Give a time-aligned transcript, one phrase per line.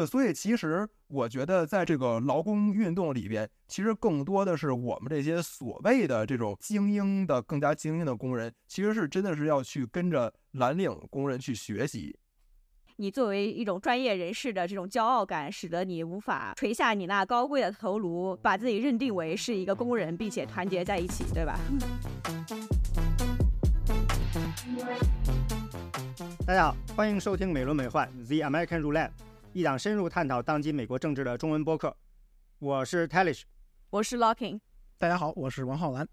[0.00, 12.16] 对，所以其实我觉得在这个劳工运动里边，其实更多的是我们这些所谓的这种精英的、更加精英的工人，其实是真的是要去跟着蓝领工人去学习。
[12.96, 21.60] 你作为一种专业人士的这种骄傲感，使得你无法垂下你那高贵的头颅，把自己认定为是一个工人，并且团结在一起，对吧？
[26.46, 29.08] 大家好，欢迎收听《美轮美奂 The American Roulette》，
[29.52, 31.94] 一档深入探讨当今美国政治的中文播客。
[32.60, 33.42] 我是 Talish，
[33.90, 34.60] 我是 Locking。
[34.96, 36.06] 大家好，我是王浩然。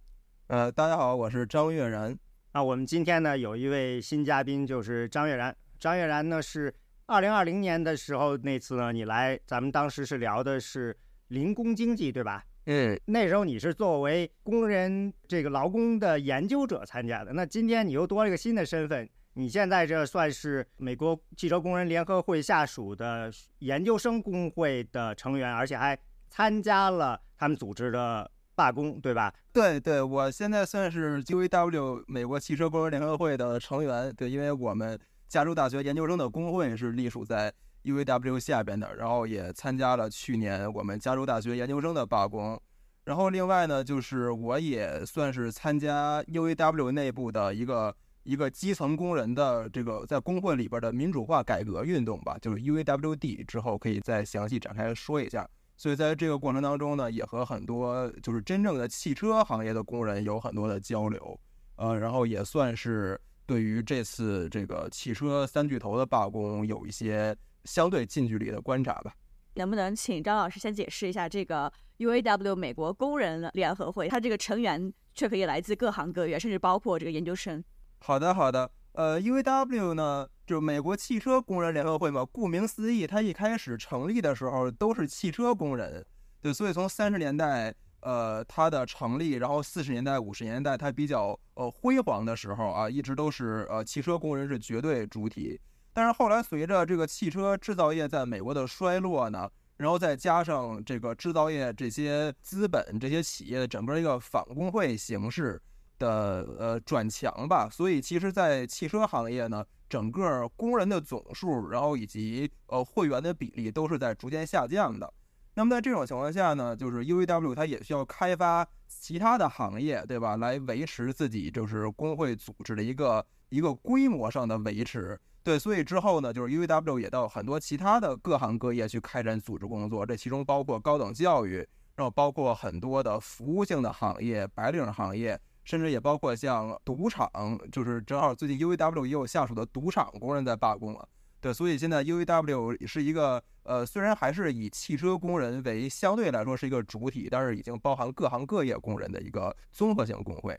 [0.48, 2.17] 呃，大家好，我是张悦然。
[2.53, 5.55] 那我们今天呢有一位新嘉宾，就是张悦然。
[5.79, 6.73] 张悦然呢是
[7.05, 12.43] 二零二零年的时候那次呢你来，咱们当时是聊的是零工经济，对吧？
[12.65, 17.31] 嗯，那时候你是作为工人这个劳工的研究者参加的。
[17.34, 19.07] 那今天你又多了一个新的身份，
[19.38, 25.96] 你现在这算是美国汽车工人联合会下属的研究生工会的成员，而且还
[26.27, 29.32] 参加了他们组织的罢工，对吧？
[29.54, 34.12] 对对，我现在算是 UAW 美国汽车工人联合会的成员。
[34.13, 34.99] 对，因为我们。
[35.29, 42.57] 加州大学研究生的工会是隶属在 UAW 下边的，然后也参加了去年我们加州大学研究生的罢工。
[43.04, 47.94] 然后另外呢，就是我也算是参加 UAW 内部的一个
[48.27, 55.49] 一个基层工人的这个在工会里边的民主化改革运动吧，就是 UAWD 之后可以再详细展开说一下。
[55.77, 61.39] 所以在这个过程当中呢，也和很多就是真正的汽车行业的工人有很多的交流，
[61.77, 63.20] 呃，然后也算是。
[63.48, 67.33] 对于这次这个汽车三巨头的罢工，有一些
[67.63, 69.16] 相对近距离的观察吧。
[69.53, 74.09] 能不能请张老师先解释一下这个 UAW 美国工人联合会？
[74.09, 77.63] 它这个成员却可以来自各行各业，甚至包括这个研究生。
[78.00, 78.69] 好的，好的。
[78.94, 82.25] 呃，UAW 呢，就美国汽车工人联合会嘛。
[82.25, 86.06] 顾名思义，它一开始成立的时候都是汽车工人，
[86.41, 87.73] 对，所以从三十年代。
[88.01, 95.59] 呃，它的成立，然后四十年代、五十年代，它比较呃辉煌的时候啊，一直都是呃汽车工人是绝对主体。
[95.93, 105.59] 但是后来随着这个汽车制造业在美国的衰落呢，然后再加上这个制造业这些资本、这些企业的整个一个反工会形式
[105.97, 115.12] 的呃转强吧，所以其实，在汽车行业呢，整个工人的总数，然后以及呃会员的比例都是在逐渐下降的。
[115.56, 120.38] 那么在这种情况下呢，就是 UAW 它也需要开发其他的行业，对吧？
[120.38, 125.19] 来维持自己就是工会组织的一个一个规模上的维持。
[125.41, 137.29] 对，所以之后呢，就是 UAW 也到很多其他的各行各业去开展组织工作，这其中包括高等教育，然后包括很多的服务性的行业、白领行业，甚至也包括像赌场，
[137.69, 141.09] 就是正好最近 UAW 也有下属的赌场工人在罢工了。
[141.41, 150.57] 对，所以现在 UAW 是一个呃，虽然还是以汽车工人为相对来说是一个主体，但是已经包含各行各业工人的一个综合性工会。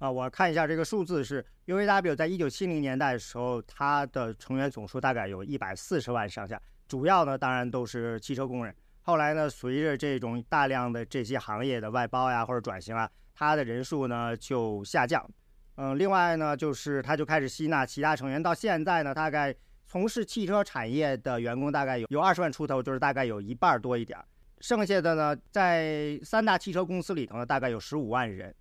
[0.00, 8.76] 啊，我看一下这个数字是 UAW 在一九七零年代的时候，它的成员总数大概有一百四十万上下，主要呢当然都是汽车工人。
[9.00, 15.24] 后来呢，随着这种大量的这些行业的外包呀或者转型啊，它的人数呢就下降。
[15.76, 19.54] 嗯，另外呢就是他就开始吸纳其他成员，到现在呢大概。
[19.88, 24.24] 从事汽车产业的员工大概有有二十万出头，就是大概有一半多一点儿。
[24.58, 28.52] 剩下的呢，在三大汽车公司里头呢，大概有十五万人。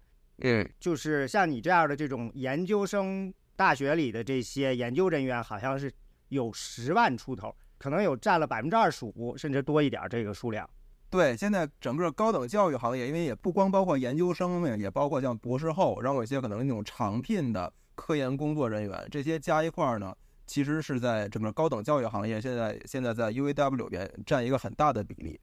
[0.44, 5.92] 嗯，就是像你这样的这种研究生，大学里的这些研究人员，好像是
[6.30, 10.70] 有十万出头，可能有占了百分之二十五，甚至多一点这个数量。
[11.16, 20.16] 对，现在整个高等教育行业，因为也不光包括研究生们，也包括像博士后，然后有些可能那种长聘的科研工作人员，这些加一块儿呢。
[20.48, 25.42] 其实是在整个高等教育行业，现在现在在 UAW 里边占一个很大的比例。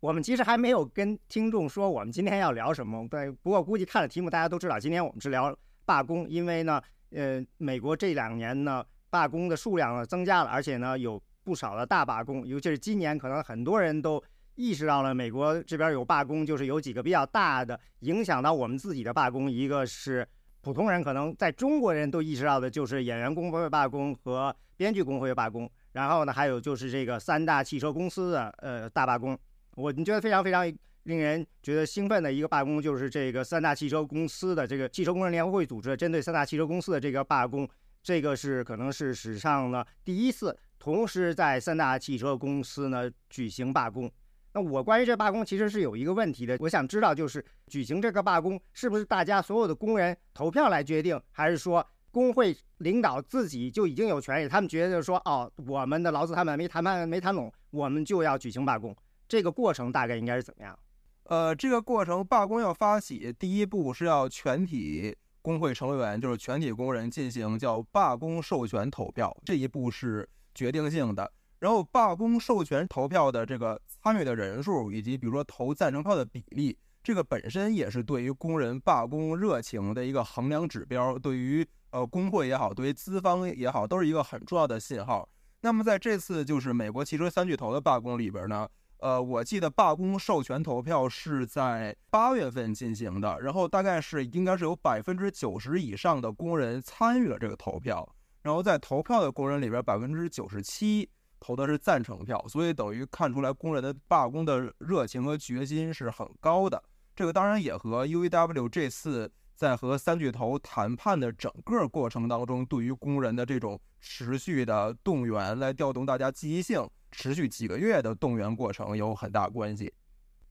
[0.00, 5.54] 我们其实还没有跟听众说我们今天要聊什么，对，不过估计看了题目，大家都知道，今天我们是聊
[5.84, 14.22] 罢工，因为呢，呃，美国这两年呢罢工的数量呢增加了，而且呢有不少的大罢工，尤其是今年，可能很多人都
[14.60, 20.26] 意识到了美国这边有罢工，就是有几个比较大的影响到我们自己的罢工，一个是。
[20.62, 29.34] 普通人可能在中国人都意识到的就是演员工会罢工和编剧工会罢工，然后呢，还有就是这个三大汽车公司的呃大罢工。
[29.76, 30.70] 我你觉得非常非常
[31.04, 37.66] 令人觉得兴奋的一个罢工，就是这个三大汽车公司的这个汽车工人联合会组织针对三大汽车公司的这个罢工，
[38.02, 44.12] 这个是可能是史上呢第一次同时在三大汽车公司呢举行罢工。
[44.52, 58.96] 那我关于这罢工其实是有一个问题的，我想知道就是举行这个罢工是不是大家所有的工人投票来决定，还是说工会领导自己就已经有权利，他们觉得说，哦，我们的劳资谈判没谈判没谈拢，我们就要举行罢工。
[59.28, 60.76] 这个过程大概应该是怎么样？
[61.24, 71.30] 呃，这个过程罢工要发起，第一步是要全体工会成员，就是全体工人进行叫罢工授权投票，这一步是决定性的。
[71.60, 85.28] 然后罢工授权投票的这个参与的人数，以及比如说投赞成票的比例，这个本身也是对于工人罢工热情的一个衡量指标，对于呃工会也好，对于资方也好，都是一个很重要的信号。
[85.60, 88.66] 那么在这次就是美国汽车三巨头的罢工里边呢？
[89.00, 98.06] 呃，我记得罢工授权投票是在八月份进行的，然后大概是应该是有百分之九十以上的工人参与了这个投票，
[98.42, 101.08] 然后在投票的工人里边，百分之九十七
[101.40, 106.80] 投的是赞成票，所以等于看出来工人的罢工的热情和决心是很高的。
[107.16, 116.88] 这个当然也和 UAW 这次在和三巨头谈判的整个过程当中，对于工人的这种持续的动员，来调动大家积极性。
[117.12, 119.92] 持续几个月的动员过程有很大关系。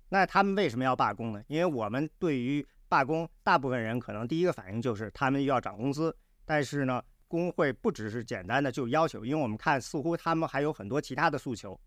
[0.09, 1.41] 那他们为什么要罢工呢？
[1.47, 6.13] 因为我们对于罢工，大部分人可能第一个反应就是他们要涨工资。
[6.43, 11.79] 但是呢，工会不只是简单的就要求，因为我们看似乎他们还有很多其他的诉求。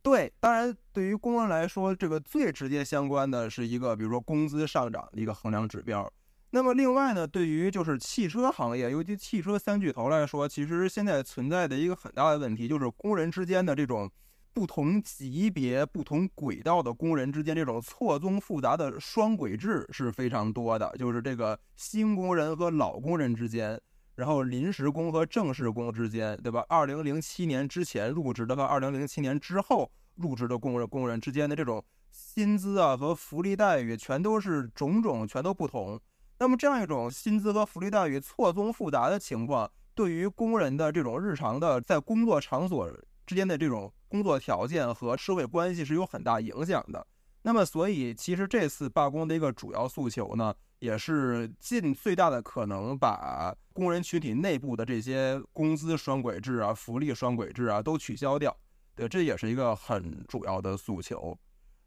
[0.00, 6.10] 对，当然对于工人来说，这个最直接相关的是一个，比如说工资上涨的一个衡量指标。
[6.50, 14.08] 那么另外呢，对于就是汽车行业，尤其汽车三巨头来说，其实现在存在的一个很大的问题，就是工人之间的这种
[14.54, 20.94] 不同级别、不同轨道的工人之间这种错综复杂的双轨制是非常多的。
[20.96, 23.78] 就是这个新工人和老工人之间，
[24.16, 26.64] 然后临时工和正式工之间，对吧？
[26.68, 36.00] 二零零七年之前入职的和二零零七年之后入职的工人工人之间的这种薪资啊和福利待遇，全都是种种全都不同。
[36.38, 42.90] 那么这样一种薪资和福利待遇错综复杂的情况，对于工人的这种日常的在工作场所
[43.26, 47.06] 之间的这种工作条件和社会关系是有很大影响的。
[47.46, 58.54] 那么，所以其实这次罢工的一个主要诉求呢，也是尽最大的可能把工人群体内部的这些工资双轨制啊、福利双轨制啊都取消掉。
[58.96, 61.38] 对，这也是一个很主要的诉求。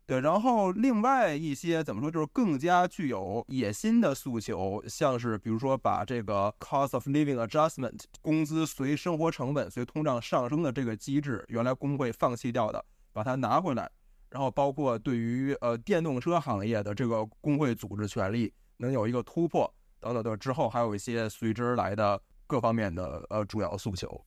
[0.05, 13.91] 对，然后另外一些怎么说，就是更加具有野心的诉求，像是比如说把这个 cost of living adjustment 工资随生活成本随通胀上升的这个机制，原来工会放弃掉的，把它拿回来。
[14.29, 24.25] 然后包括对于呃电动车行业的这个工会组织权利能有一个突破等等的，之后还有一些随之而来的各方面的呃主要诉求。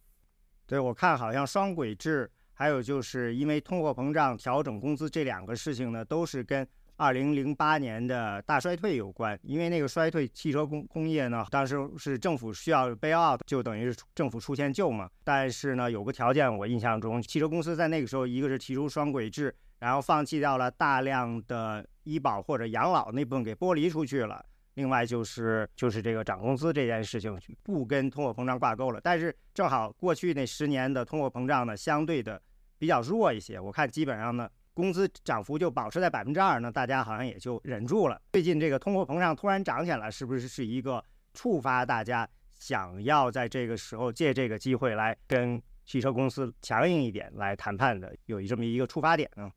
[0.67, 2.31] 对我看好像双轨制。
[2.55, 6.65] 还有就是因为通货膨胀调整工资这两个事情呢，都是跟
[7.03, 9.37] 二零零八年的大衰退有关。
[9.43, 15.11] 因为那个衰退，汽车工工业呢，当时是政府需要 bail out，就等于是政府出现救嘛。
[15.25, 24.45] 但是呢，有个条件，我印象中，汽车公司在那个时候，一个是提出双轨制，然后放弃掉了大量的医保或者养老那部分给剥离出去了。
[24.75, 29.01] 另外就是就是这个涨工资这件事情不跟通货膨胀挂钩了。
[29.03, 32.41] 但是正好过去那十年的通货膨胀呢，相对的。
[32.79, 38.21] 比较弱一些，我看基本上呢，工资涨幅就保持在百分之二，那，大家好像也就忍住了。
[38.33, 41.03] 最近这个通货膨胀突然涨起来，是不是是一个
[41.35, 49.51] 触发大家想要在这个时候借这个机会来跟汽车公司强硬一点来谈判的，有这么一个触发点呢？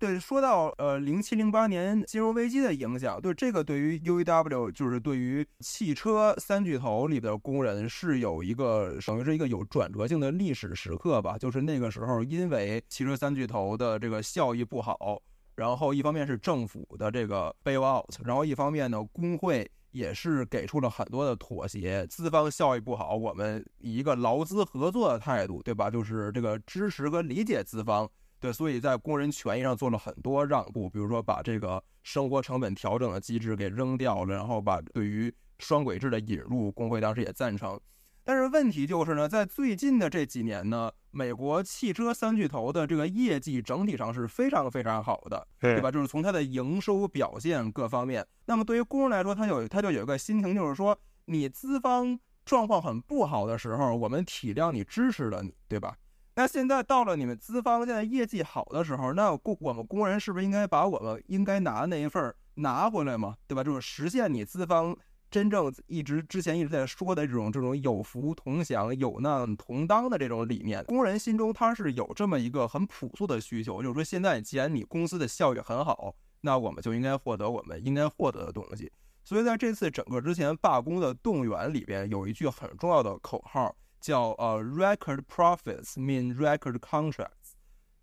[0.00, 11.36] 对，说到呃零七零八年金融危机的影响，对这个对于 UAW 就是对于汽车三巨头里的工人是有一个等于是一个有转折性的历史时刻吧。
[11.36, 15.20] 就是那个时候，因为汽车三巨头的这个效益不好，
[15.54, 22.06] 然后一方面是政府的这个 bail out，然后一方面呢工会也是给出了很多的妥协。
[22.06, 25.90] 资方效益不好，我们以一个劳资合作的态度，对吧？
[25.90, 28.10] 就是这个支持和理解资方。
[28.40, 37.78] 对，所以在工人权益上做了很多让步，比如说把这个生活成本调整的机制给扔掉了，然后把对于双轨制的引入，工会当时也赞成。
[38.24, 45.90] 但是问题就是呢，在最近的这几年呢，美国汽车三巨头的这个业绩整体上是非常非常好的，对吧？
[45.90, 48.26] 就是从它的营收表现各方面。
[48.46, 55.96] 那么对于工人来说，他有他就有一个心情，就是说你资方状况很不好的时候，我们体谅你，支持了你，对吧？
[56.34, 63.36] 那现在到了你们资方现在业绩好的时候，那工我们工人是不是应该把我们应该拿的那一份拿回来嘛？
[63.46, 63.64] 对吧？
[63.64, 64.96] 就是实现你资方
[65.30, 70.84] 真正一直之前一直在说的这种这种有福同享、有难同当的这种理念。
[70.84, 78.90] 工人心中他是有这么一个很朴素的需求，就是说现在既然你公司的效益很好，那我们就应该获得我们应该获得的东西。
[79.24, 87.54] 所以在这次整个之前罢工的动员里边，有一句很重要的口号，叫呃 “record profits mean record contracts”，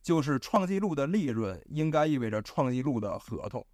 [0.02, 3.66] 就是创纪录的利润应该意味着创纪录的合同。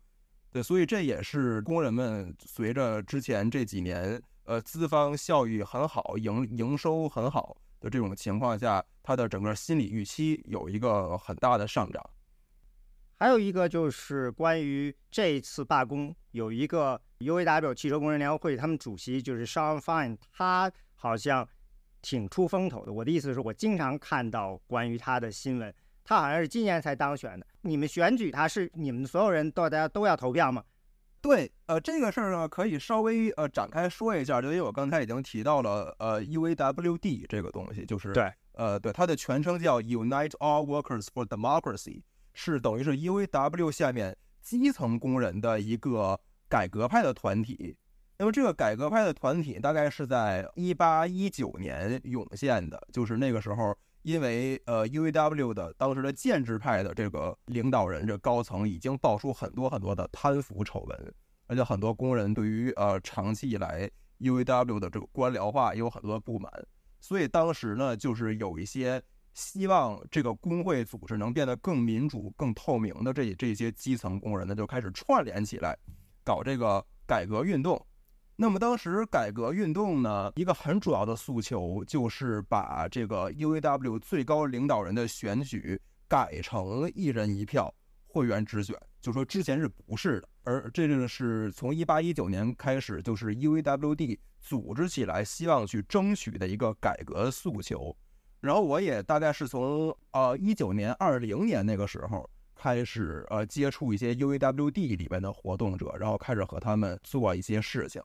[0.51, 12.08] 对，所以这也是工人们随着之前这几年呃资方效益很好、营营收很好的这种情况下，他的整个心理预期有一个很大的上涨。
[13.15, 21.48] 还有一个就是关于这一次罢工，有一个 UAW 汽车工人联合会，他们主席就是 Sean Fine，他好像
[22.03, 22.93] 挺出风头的。
[22.93, 27.48] 我的意思是我经常看到关于他的新闻，他好像是今年才当选的。
[27.62, 30.63] 你们选举他是你们所有人都大家都要投票吗？
[31.22, 42.01] 对，呃，这个事儿呢可以稍微呃展开说一下，就因为我刚才已经提到了呃 UAWD 这个东西，就是对，呃，对，它的全称叫 Unite All Workers for Democracy。
[42.33, 46.19] 是等于是 UAW 下面基层工人的一个
[46.50, 47.77] 改革派的团体。
[48.24, 61.13] 那么这个改革派的团体大概是在一八一九年涌现的，就是那个时候，因为呃 UAW 的当时的建制派的这个领导人这高层已经爆出很多很多的贪腐丑闻，
[61.48, 66.50] 而且很多工人对于呃长期以来 UAW 的这个官僚化也有很多不满，
[67.01, 69.03] 所以当时呢就是有一些。
[69.34, 75.75] 希望这个工会组织能变得更民主、更透明的这这些基层工人呢，就开始串联起来，
[76.24, 77.84] 搞这个改革运动。
[78.36, 87.74] 那么当时改革运动呢，一个很主要的诉求就是把这个 UAW 最高领导人的选举改成一人一票
[88.08, 90.28] 会员直选，就说之前是不是的。
[90.46, 97.96] 而这个是从一八一九年开始，就是 UAWD 组织起来，希望去争取的一个改革诉求。
[98.42, 108.02] 然后我也大概是从呃一九年、二零年那个时候开始呃接触一些 UAWD 里边的活动者，然后开始和他们做一些事情。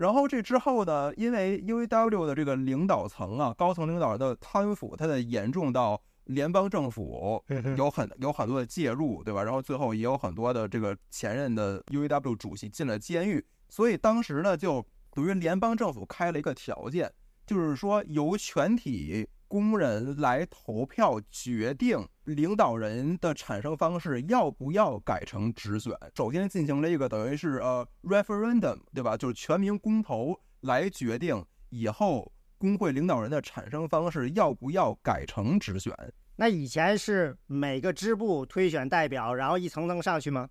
[0.00, 7.44] 然后这之后呢，因为 UAW 的这个领导层啊，高层领导人的贪腐，它的严重到联邦政府
[7.76, 9.44] 有很有很多的介入，对吧？
[9.44, 17.12] 然后最后也有很多的这个前任的 UAW 主席进了监狱，所以当时呢，就等于联邦政府开了一个条件，
[17.46, 19.28] 就是说由全体。
[19.50, 25.92] 工人来投票决定领导人的产生方式要不要改成直选。
[26.14, 29.16] 首先进行了一个等于是呃 referendum，对吧？
[29.16, 35.92] 就是全民公投来决定以后工会领导人的产生方式要不要改成直选。
[36.36, 40.48] 那以前是每个支部推选代表，然后一层层上去吗？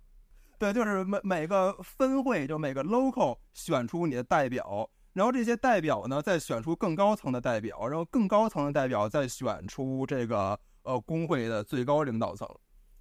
[0.58, 4.90] 对，就是每每个分会就每个 local 选出你的代表。
[5.12, 12.48] 然后这些代表呢，再选出更高层的代表，然后更高层的代表再选出这个呃工会的最高领导层，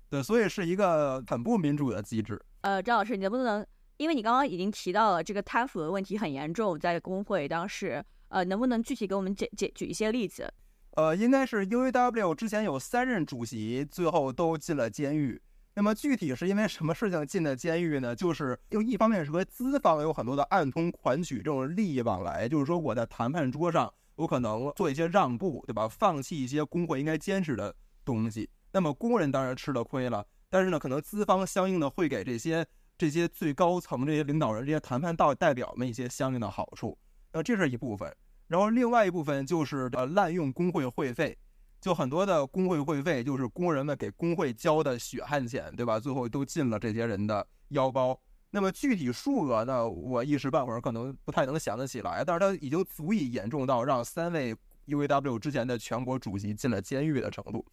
[0.10, 2.42] 对，所以是一个很不民主的机制。
[2.62, 3.66] 呃，张老师，你能不能，
[3.98, 10.52] 因为你刚刚已经提到了这个贪腐的问题很严重，在工会当时，呃，能不能具体给我们解解举一些例子？
[10.96, 15.40] 呃，应该是 UAW 之前有三任主席，最后都进了监狱。
[15.80, 18.14] 那么具体是因为什么事情进的监狱呢？
[18.14, 25.88] 就是又一方面是和资方有很多的暗通款曲这种利益往来，就是说我在谈判桌上我可能做一些让步，对吧？
[25.88, 28.50] 放弃一些工会应该坚持的东西。
[28.74, 32.68] 那么工人当然吃了亏了，但是呢，可能资方相应的会给这些
[32.98, 36.98] 这些最高层这些领导人、这些谈判到代表们一些相应的好处。
[37.32, 38.14] 那这是一部分，
[38.50, 41.38] 然后另外一部分就是呃滥用工会会费。
[41.82, 46.00] 就很多的工会会费，就是工人们给工会交的血汗钱，对吧？
[46.00, 48.20] 最后都进了这些人的腰包。
[48.52, 49.88] 那么具体数额呢？
[49.88, 52.24] 我一时半会儿可能不太能想得起来。
[52.26, 54.56] 但是它已经足以严重到让三位
[54.88, 57.66] UAW 之前的全国主席进了监狱的程度，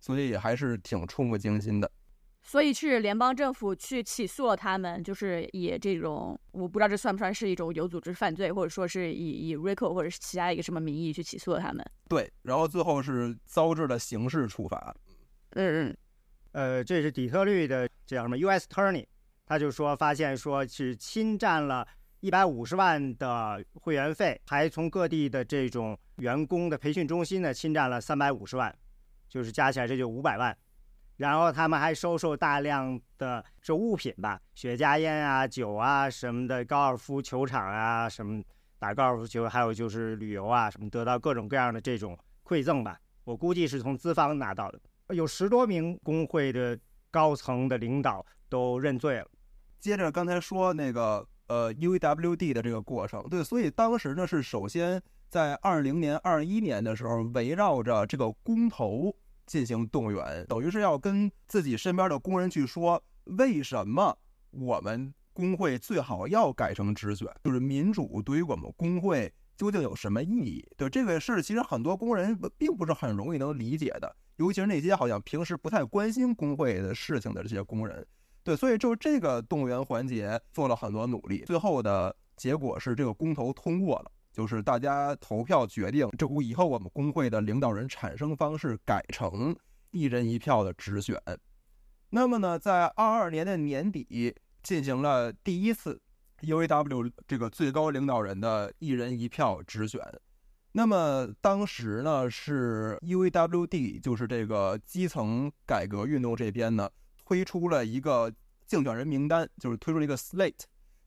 [0.00, 1.90] 所以还是挺触目惊心的。
[2.46, 11.84] 所以是联邦政府去起诉了他们，就是以这种我不知道这算不算是一种有组织犯罪，或者说是以以 RICO 或者是其他一个什么名义去起诉了他们。
[12.06, 14.94] 对，然后最后是遭致了刑事处罚。
[15.52, 15.96] 嗯嗯，
[16.52, 18.68] 呃，这是底特律的叫什么 U.S.
[18.68, 19.06] Attorney，
[19.46, 21.88] 他就说发现说是侵占了
[22.20, 28.76] 一百五十万的会员费，还从各地的这种员工的培训中心呢侵占了三百五十万，
[29.30, 30.54] 就是加起来这就五百万。
[31.16, 38.42] 然后他们还收受大量的这物品吧，雪茄烟啊、酒啊什么的，高尔夫球场啊什么
[38.80, 42.98] 打高尔夫球，还有就是旅游啊什么，得到各种各样的这种馈赠吧。
[43.22, 44.80] 我估计是从资方拿到的。
[45.14, 46.76] 有十多名工会的
[47.10, 49.26] 高层的领导都认罪了。
[49.78, 59.14] 接着刚才说那个呃 UWD 的这个过程，对，所以当时呢是首先在二零年、二一年的时候，围绕着这个公投。
[59.46, 64.16] 进行动员，等于是要跟自己身边的工人去说，为什么
[64.50, 70.64] 我们工会最好要改成直选，就是民主对于我们工会究竟有什么意义？
[70.76, 78.06] 对这个事，其实很多工人并不是很容易能理解的，尤其是那些好像平时不太关心工会的事情的这些工人。
[78.42, 89.56] 对，所以就这个动员环节做了很多努力，最后的结果是这个公投通过了，就是大家投票决定，这以后我们工会的领导人产生方式改成
[89.92, 91.16] 一人一票的直选。
[92.10, 96.00] 那么呢，在二二年的年底进行了第一次
[96.40, 100.00] UAW 这个最高领导人的一人一票直选。
[100.72, 106.90] 那么当时呢，是 UAWD，就是这个基层改革运动这边呢，
[107.24, 108.32] 推出了一个
[108.66, 110.64] 竞选人名单，就是推出了一个 slate。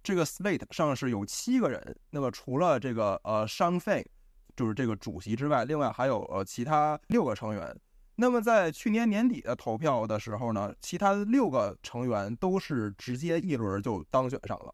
[0.08, 4.10] 这个 slate 上是有七个人，那么除了这个呃商费，
[4.56, 7.78] 就是这个主席之外，另外还有呃其他六个成员。
[8.16, 14.74] 那么在去年年底的投票的时候呢，其他六个成员都是直接一轮就当选上了。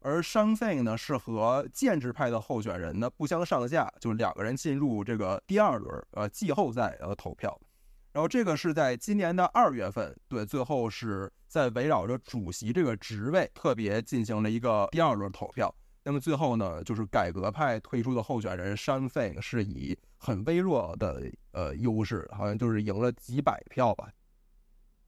[0.00, 7.58] 而商费呢是和建制派的候选人呢不相上下，就两个人进入这个第二轮呃季后赛呃投票，
[8.14, 15.74] 然后这个是在今年的二月份，对，最后是在围绕着主席这个职位特别进行了一个第二轮投票。
[16.04, 24.08] 那么最后呢，就是改革派推出的候选人山费是以很微弱的呃优势，好像就是赢了几百票吧。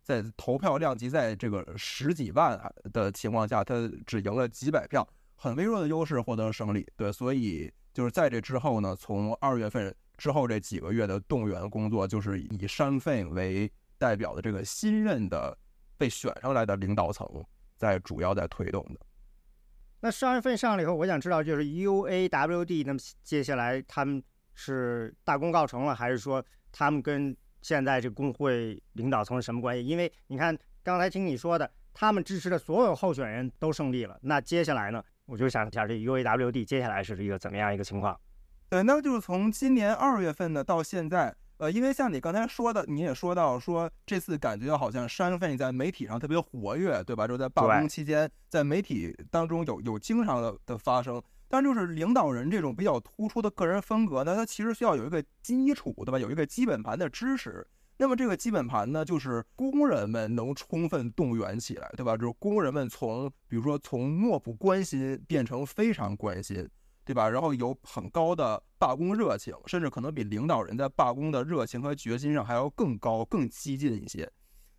[0.03, 2.61] 在投票量级在这个十几万
[2.93, 6.85] 的情况下，他只赢了几百票，很微弱的优势获得了胜利。
[6.97, 15.57] 对，所以就是在这之后呢，从二月份之后这几个月的动员工作，就是以山费为代表的这个新任的
[15.97, 17.27] 被选上来的领导层
[17.77, 19.01] 在主要在推动的。
[20.01, 24.23] 那十二月份上了以后，我想知道就是 UAWD，那么接下来他们
[24.55, 27.37] 是大功告成了，还是说他们跟？
[27.63, 29.85] 现在这工会领导层是什么关系？
[29.85, 34.17] 因为你看刚才听你说的，他们支持的所有候选人都胜利了。
[34.23, 35.03] 那接下来呢？
[35.25, 38.17] 我就想一下，这 UAWD 接下来是一个怎么样一个情况？
[38.69, 47.29] 对，那就是从今年二月份呢到现在，呃，因为像你刚才说的，你也说到说这次感觉好像山费在媒体上特别活跃，对吧？
[47.29, 51.23] 就在罢工期间，在媒体当中有有经常的的发生。
[51.49, 56.19] 但就是领导人这种比较突出的个人风格呢，他其实需要有一个基础，对吧？
[56.19, 57.65] 有一个基本盘的支持。
[57.99, 62.17] 那么这个基本盘呢，就是工人们能充分动员起来，对吧？
[62.17, 66.69] 就是工人们从，比如说从漠不关心变成非常关心，
[67.07, 67.31] 对吧？
[67.31, 74.31] 然后有很高的罢工热情，甚至可能比领导人在罢工的热情和决心上还要更高、更激进一些。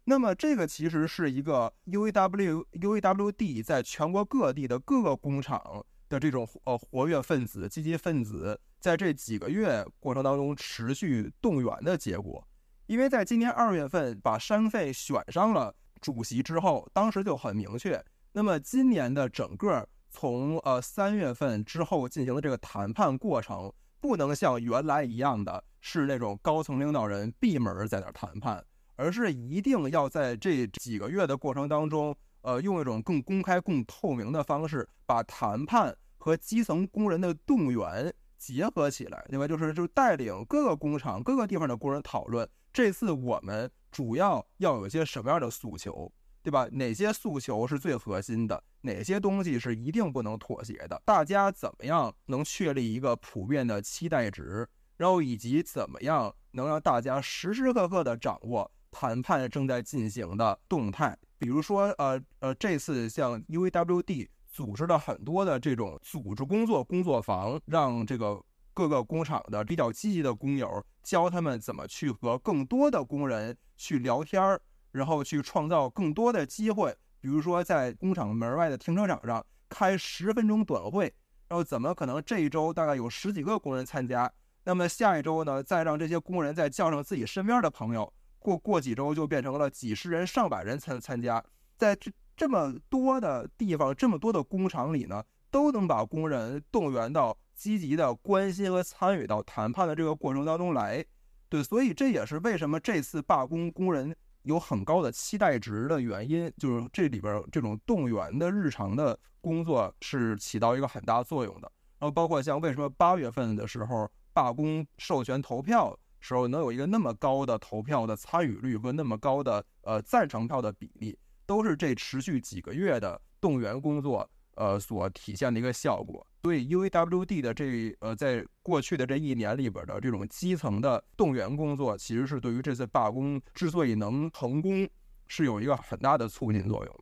[0.04, 5.84] 那么这个其实是一个 UAW、UAWD 在全国各地的各个工厂。
[6.10, 12.48] 的这种呃活跃分子、积极分子，在这几个月过程当中持续动员的结果，
[12.86, 18.02] 因为在今年二月份把山费选上了主席之后，当时就很明确。
[18.32, 19.86] 那么今年的整个
[20.20, 32.16] 从呃三月份之后进行的这个谈判过程，不能像原来一样的是那种高层领导人闭门在那谈判，而是一定要在这几个月的过程当中。
[32.42, 39.48] 呃，用一种更公开、更透明的方式，把谈判和基层工人的动员结合起来，另外？
[39.48, 46.10] 就是就带领各个工厂、各个地方的工人讨论，这次我们主要要有些什么样的诉求，
[46.48, 46.66] 对吧？
[46.72, 48.64] 哪些诉求是最核心的？
[48.80, 51.02] 哪些东西是一定不能妥协的？
[51.04, 54.66] 大家怎么样能确立一个普遍的期待值？
[54.96, 61.18] 然后以及怎么样能让大家时时刻刻的掌握谈判正在进行的动态？
[61.38, 68.42] 比如说，呃呃，这次像 UAWD 组织了很多的这种组织工作工作坊，让这个
[68.74, 76.96] 各个工厂的比较积极的工友教他们怎么去和更多的工人去聊天儿，然后去创造更多的机会。
[77.20, 81.14] 比如说，在工厂门外的停车场上开十分钟短会，
[81.48, 84.32] 然后怎么可能这一周大概有十几个工人参加，
[84.64, 88.14] 那么下一周呢，再让这些工人再叫上自己身边的朋友。
[88.40, 91.44] 过过几周就变成了几十人、上百人参参加，
[91.76, 101.04] 在这这么多的地方、这么多的工厂里呢，都能把工人动员到积极的关心和参与到谈判的这个过程当中来。
[101.50, 104.16] 对，所以这也是为什么这次罢工工人
[104.48, 111.72] 有很高的期待值的原因，就是这里边这种动员的日常的工作是起到一个很大作用的。
[112.00, 115.96] 然后包括像为什么八月份的时候罢工授权投票。
[116.20, 126.26] 时候能有一个那么高的投票的参与率和那么高的呃赞成票的比例，都是这持续几个月的动员工作呃所体现的一个效果。
[126.44, 134.88] 所以 UAWD 的这呃在过去的这一年里边的这种基层的动员工作，其实是对于这次罢工之所以能成功，
[135.28, 137.00] 是有一个很大的促进作用。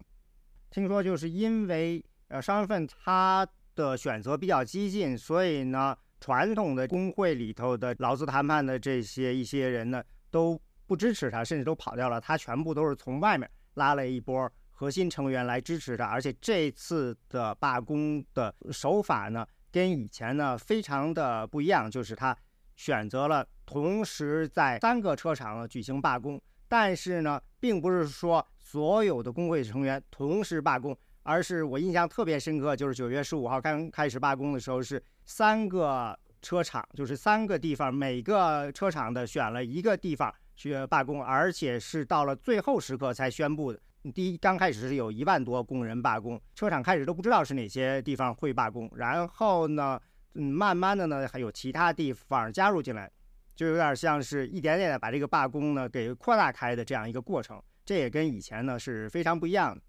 [0.72, 12.20] 听说就是因为呃商人份他的选择比较激进，所以呢，传统的工会里头的劳资谈判的这些一些人呢都不支持他，甚至都跑掉了。
[12.20, 22.38] 他全部都是从外面拉了一波核心成员来支持他，而且这次的罢工的手法呢，跟以前呢非常的不一样，就是他
[22.76, 26.40] 选择了同时在三个车厂举行罢工。
[26.68, 43.80] 但是呢，并不是说所有的工会成员同时罢工，而是我印象特别深刻，就是九月十五号刚开始罢工的时候，是三个车厂，就是三个地方，每个车厂的选了一个地方去罢工，而且是到了最后时刻才宣布的。
[44.12, 50.00] 第一，刚开始是有一万多工人罢工，车厂开始都不知道是哪些地方会罢工，然后呢，
[50.36, 53.12] 嗯，慢慢的呢，还有其他地方加入进来。
[53.56, 59.82] 就有点像是一点点的把这个罢工呢给扩大开的这样一个过程，这也跟以前呢是非常不一样的。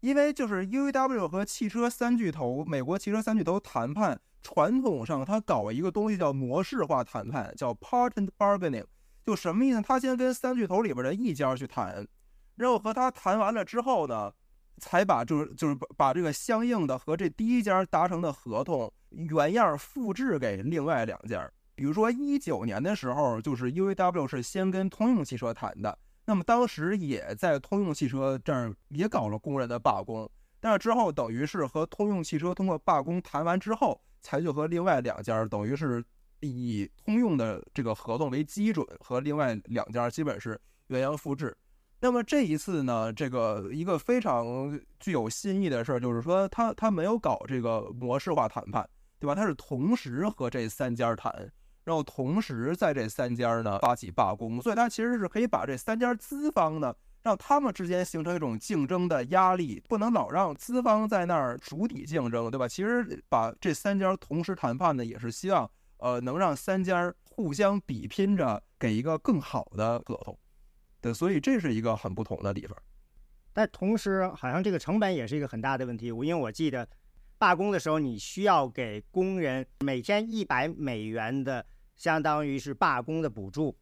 [0.00, 8.86] 因为就是 UAW 和汽车三巨头，美国汽车三巨头谈判，传统上他搞一个东西叫模式化谈判，叫 Patent Bargaining，
[9.24, 9.82] 就什么意思？
[9.82, 12.06] 他先跟三巨头里边的一家去谈，
[12.56, 14.32] 然后和他谈完了之后呢，
[14.78, 21.48] 才把就是就是把这个相应的和这第一家达成的合同原样复制给另外两家。
[21.74, 30.26] 比如说一九年的时候，就是 UAW 是先跟通用汽车谈的，那么当时也在通用汽车这儿也搞了工人的罢工，
[30.58, 36.02] 但是之后等于是和通用汽车通过罢工谈完之后，才去和另外两家等于是
[36.40, 41.54] 以通用的这个合同为基准，和另外两家基本是原样复制。
[42.00, 49.34] 那么这一次呢，这个一个非常具有新意的事儿，就是说他他没有搞这个模式化谈判，对吧？
[49.34, 51.50] 他是同时和这三家谈。
[51.84, 62.66] 然后同时在这三家呢发起罢工，所以他其实是可以把这三家资方呢，让他们之间形成一种竞争的压力，不能老让资方在那儿主体竞争，对吧？
[62.66, 70.36] 其实把这三家同时谈判呢，也是希望呃能让三家互相比拼着给一个更好的合同，
[71.06, 72.76] 对，所以这是一个很不同的地方。
[73.52, 76.10] 但同时，好像这个成本也是一个很大的问题。
[76.10, 76.88] 我因为我记得
[77.38, 81.64] 罢工的时候，你需要给工人每天一百美元的。
[81.96, 83.74] 相当于是罢工的补助，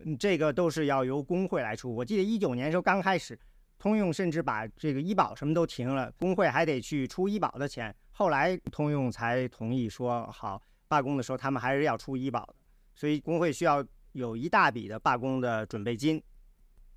[0.00, 1.96] 嗯，这个都是要由工会来出。
[1.96, 3.40] 我记得一九年时候刚开始，
[3.78, 7.96] 通用甚至把这个医保什么都停了，工会还得去出医保的钱。
[8.12, 12.54] 后来通用才同意说好，罢工的时候他们还是要出医保的，
[12.94, 13.82] 所以工会需要
[14.12, 16.22] 有一大笔的罢工的准备金。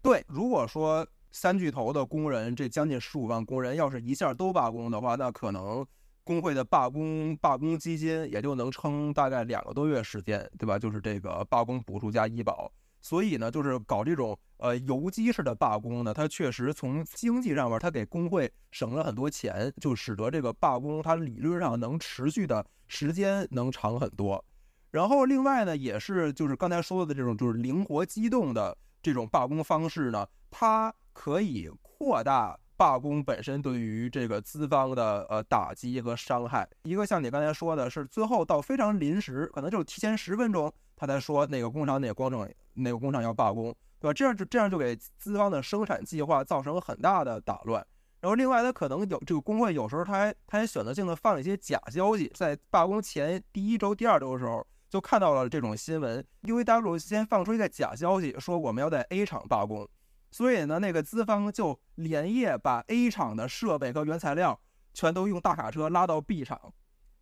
[0.01, 5.86] 对，如果说三巨头的工人这将近十五万工人要是一下都罢工的话，那可能。
[6.23, 10.77] 工会的罢工罢工基金也就能撑大概两个多月时间，对吧？
[10.77, 24.43] 就是这个罢工补助加医保，所以呢，就是搞这种呃游击式的罢工呢，它确实从经济上面，它给工会省了很多钱，就使得这个罢工它理论上能持续的时间能长很多。
[24.91, 28.77] 然后另外呢，也是就是刚才说的这种就是灵活机动的
[29.08, 32.60] 这种罢工方式呢，它可以扩大。
[32.76, 44.13] 罢工本身对于这个资方的呃打击和伤害，一个像你刚才说的是，最后到非常临时，可能就是提前十分钟，他才说哪个工厂哪个工厂哪个工厂要罢工，对吧？
[44.13, 47.84] 这样就这样就给资方的生产计划造成了很大的打乱。
[48.22, 59.88] 然后另外，他可能有这个工会有时候他还他还选择性的放一些假消息，在罢工前第一周、第二周的时候就看到了这种新闻，UAW 先放出一个假消息，说我们要在 A 厂罢工。
[60.30, 64.60] 所以呢，那个资方就连夜把 A 厂的设备和原材料
[64.93, 66.73] 全都用大卡车拉到 B 厂，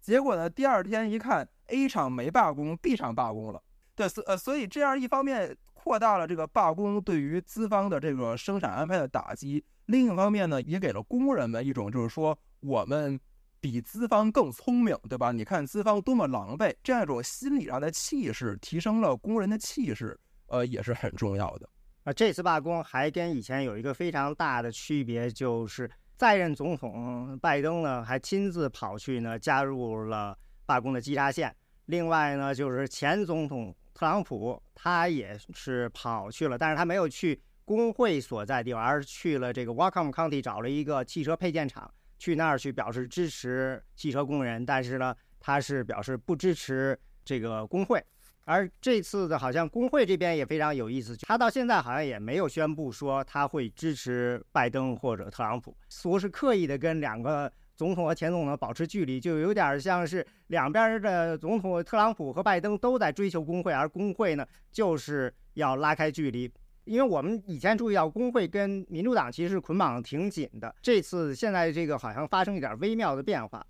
[0.02, 3.62] 结果呢，第二天一看，A 厂没罢工，B 厂罢工了。
[3.94, 13.20] 对，所呃，所以这样一方面扩大了这个罢工对于资方的这个生产安排的打击，另一方面呢，也给了工人们一种就是说我们
[13.66, 15.32] 比资方更聪明，对吧？
[15.32, 21.68] 你看资方多么狼狈，这样一种心理上的气势，提升了工人的气势，呃，也是很重要的。
[22.04, 31.52] 啊，这次罢工还跟以前有一个非常大的区别，就是在任总统拜登呢，还亲自跑去呢加入了罢工的稽查线。
[31.88, 44.66] 另外呢，就是前总统特朗普他也是跑去了，但是他没有去工会所在地，而是去了这个 Wacom County 找了一个汽车配件厂，去那儿去表示支持汽车工人。
[44.66, 48.04] 但是呢，他是表示不支持这个工会。
[48.48, 66.48] 而这次的，好像工会这边也非常有意思，他到现在好像也没有宣布说他会支持拜登或者特朗普，似乎是刻意的跟两个总统和前总统保持距离，就有点像是两边的总统特朗普和拜登都在追求工会，而工会呢就是要拉开距离。
[66.86, 73.66] 因为我们以前注意到工会跟民主党其实是捆绑的挺紧的，这次现在这个好像发生一点微妙的变化。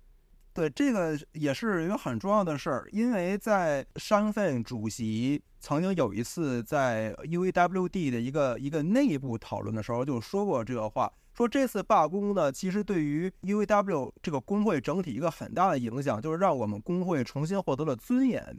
[0.52, 18.58] 对，这个也是一个很重要的事儿，因为在商份主席曾经有一次在 UAWD 的一个一个内部讨论的时候就说过这个话，说这次罢工呢，其实对于 UAW 这个工会整体一个很大的影响，就是让我们工会重新获得了尊严，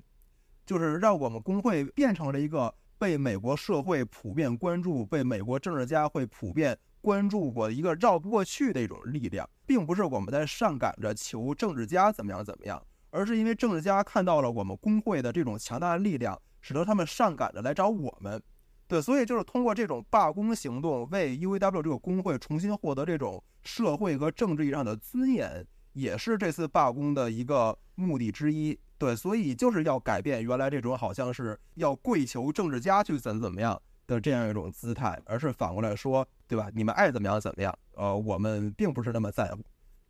[0.68, 6.78] 就是让我们工会变成了一个被美国社会普遍关注、被美国政治家会普遍。
[7.00, 18.42] 关注过一个绕不过去的一种力量，并不是我们在上赶着求政治家怎么样怎么样，而是因为政治家看到了我们工会的这种强大的力量，使得他们上赶着来找我们。
[18.88, 28.78] 对，所以就是通过这种罢工行动，为 UAW 这个工会重新获得这种社会和政治意义上的尊严，也是这次罢工的一个目的之一。
[28.98, 33.82] 对，所以就是要改变原来这种好像是要跪求政治家去怎怎么样。
[34.08, 36.72] 的这样一种姿态，而是反过来说，对吧？
[36.74, 37.78] 你们爱怎么样怎么样？
[37.96, 39.62] 呃，我们并不是那么在乎，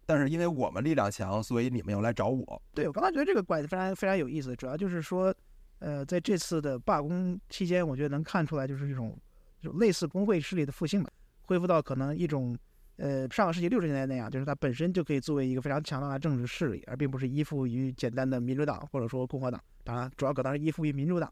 [0.06, 2.62] 但是因为我们力量强，所以你们要来找我。
[2.76, 5.34] 对我刚才觉得这个拐子非常非常有意思，主要就是说，
[5.80, 9.18] 呃，在这次的罢工期间，我觉得能看出来就是一种
[9.60, 11.10] 就类似工会势力的复兴吧，
[11.48, 12.56] 恢复到可能一种
[12.98, 19.62] 呃上个世纪六十年代那样，就是它本身就可以作为一个非常强大的政治势力，而并不是依附于简单的民主党或者说共和党。
[19.84, 21.32] 当然，主要可能是依附于民主党。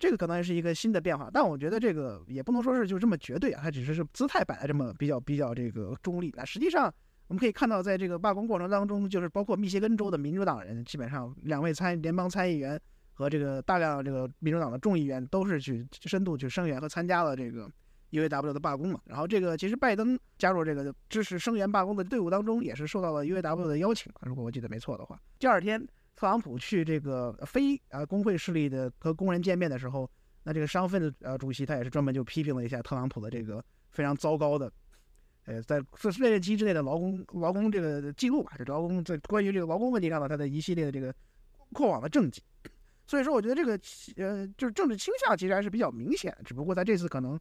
[0.00, 6.32] 这个可能是一个新的变化，但我觉得这个也不能说是就这么绝对啊，它只是是姿态摆的这么比较比较这个中立。
[6.34, 6.90] 那实际上
[7.28, 12.80] 我们可以看到，在这个罢工过程当中，就是包括密歇根州的民主党人，基本上两位参联邦参议员
[13.12, 17.70] 和这个大量这个民主党的众议员都是去深度去声援和参加了这个
[18.12, 19.00] UAW 的罢工嘛。
[19.04, 25.20] 然后这个其实拜登加入这个支持声援罢工的队伍当中，也是受到了 UAW 的邀请，如果我记得没错的话。
[25.38, 25.86] 第二天。
[26.14, 30.08] 特朗普去这个非啊工会势力的和工人见面的时候，
[30.44, 34.70] 那这个商分的呃主席他也是专门就批评了一下特朗普的这个非常糟糕的，
[35.46, 41.12] 呃在四任期之内的劳工劳工这个记录吧，这劳工在关于这个劳工问题上的他的一系列的这个
[41.72, 42.42] 过往的政绩，
[43.06, 43.72] 所以说我觉得这个
[44.16, 47.40] 呃就是政治倾向其实还是比较明显，只不过在这次可能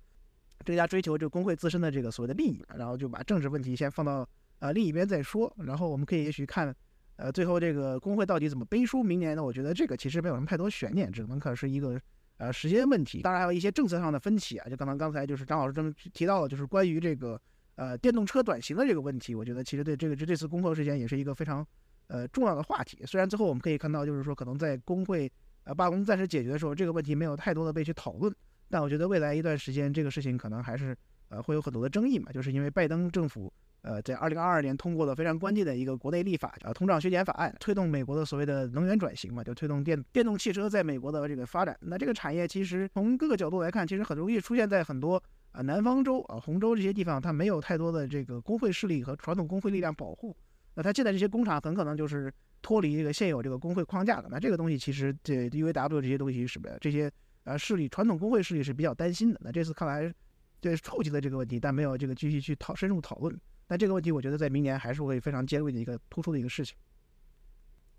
[0.61, 4.27] 更加追求这个工会自身的这个所谓的利益，然后就把政治问题先放到
[4.59, 6.75] 呃另一边再说，然后我们可以也许看。
[7.17, 9.03] 呃，最后这个工会到底怎么背书？
[9.03, 9.43] 明年呢？
[9.43, 12.01] 我觉得这个其实没有什么太多悬念，只能可是一个
[12.37, 13.21] 呃时间问题。
[13.21, 17.39] 当然还有一些政策上的分歧啊，就刚刚刚才就是张老师这么提到了，就是关于这个
[17.75, 19.35] 呃电动车短行的这个问题。
[19.35, 21.63] 我觉得其实对这个这这次工会事件也是一个非常
[22.07, 22.97] 呃重要的话题。
[23.05, 25.31] 虽然最后我们可以看到，就是说可能在工会
[25.65, 28.33] 呃罢工暂时解决的时候，这个问题没有太多的被去讨论，
[28.71, 30.95] 但我觉得未来一段时间这个事情可能还是
[31.27, 33.51] 呃会有很多的争议嘛，就是因为拜登政府。
[33.83, 41.75] 呃，在二零二二年通过了非常关键的一个国内立法，呃，通胀削减法案，推动美国的所谓的能源转型嘛，就推动电电动汽车在美国的这个发展。
[41.81, 45.19] 那这个产业其实从各个角度来看，其实很容易出现在很多
[45.51, 50.37] 啊南方州啊红州这些地方，它没有太多的这个工会势力和传统工会力量保护。
[50.75, 52.31] 那它现在这些工厂很可能就是
[52.61, 54.27] 脱离这个现有这个工会框架的。
[54.29, 57.11] 那这个东西其实这 UAW 这些东西是这些
[57.43, 59.39] 呃势力传统工会势力是比较担心的。
[59.43, 60.13] 那这次看来，
[60.59, 63.39] 对触及了这个问题，但没有这个继续去讨深入讨论。
[63.67, 66.75] 但这个问题，我觉得在明年还是会非常尖锐的一个突出的一个事情。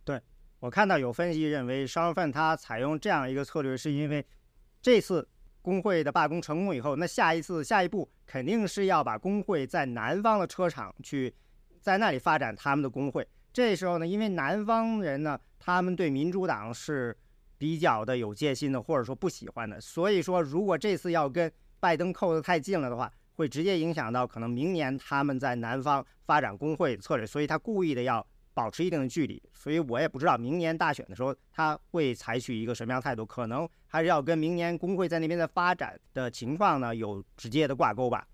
[0.04, 0.20] 对
[0.60, 4.24] 我看到有分析认为，商贩他采用这样一个策略，是因为
[4.80, 5.26] 这次
[5.60, 11.32] 工会的罢工成功以后，那下一次下一步肯定是要把工会在南方的车厂去
[11.80, 13.26] 在那里发展他们的工会。
[13.52, 17.16] 这时候呢，因为南方人呢，他们对民主党是
[17.62, 21.48] 比较的有戒心的，或者说不喜欢的，所以说如果这次要跟
[21.78, 23.08] 拜登扣得太近了的话。
[23.34, 29.42] 会直接影响到可能明年他们在南方发展工会策略，所以他故意的要保持一定的距离。
[29.54, 38.28] 所以我也不知道明年大选的时候他会采取一个什么样态度，可能还是要跟明年工会在那边的发展的情况呢有直接的挂钩吧。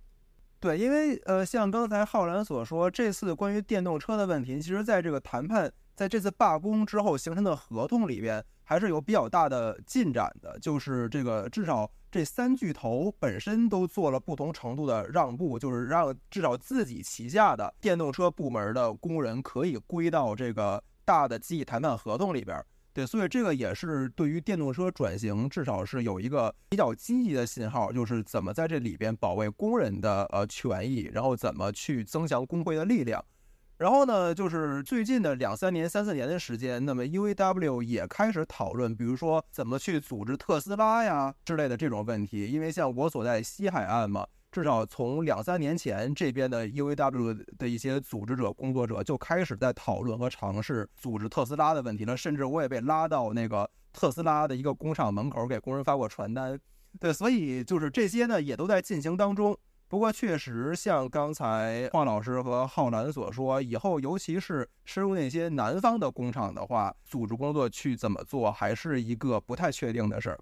[0.59, 11.91] 对，因为呃，像刚才浩然所说，这次关于电动车的问题，其实在这个谈判，在这次罢工之后形成的合同里边，还是有比较大的进展的，就是这个至少。
[12.11, 22.65] 这三巨头本身都做了不同程度的让步，就是让至少自己旗下的电动车部门的工人可以归到这个大的集体谈判合同里边。
[22.95, 33.23] 对，所以这个也是对于电动车转型至少是有一个比较积极的信号，就是怎么在这里边保卫工人的呃权益，然后怎么去增强工会的力量。
[33.79, 42.47] 然后呢，就是最近的两三年、三四年的时间，那么 UAW 也开始讨论，比如说怎么去组织特斯拉呀之类的这种问题。
[42.47, 52.17] 因为像我所在西海岸嘛，至少从两三年前，这边的 UAW 的一些组织者、工作者就开始在讨论和尝试组织特斯拉的问题了。
[52.17, 56.59] 甚至我也被拉到那个特斯拉的一个工厂门口，给工人发过传单。
[56.99, 59.57] 对，所以就是这些呢，也都在进行当中。
[59.89, 70.39] 不过，确实像刚才华老师和浩南所说，以后尤其是深入那些南方的工厂的话，组织工作去怎么做，还是一个不太确定的事儿。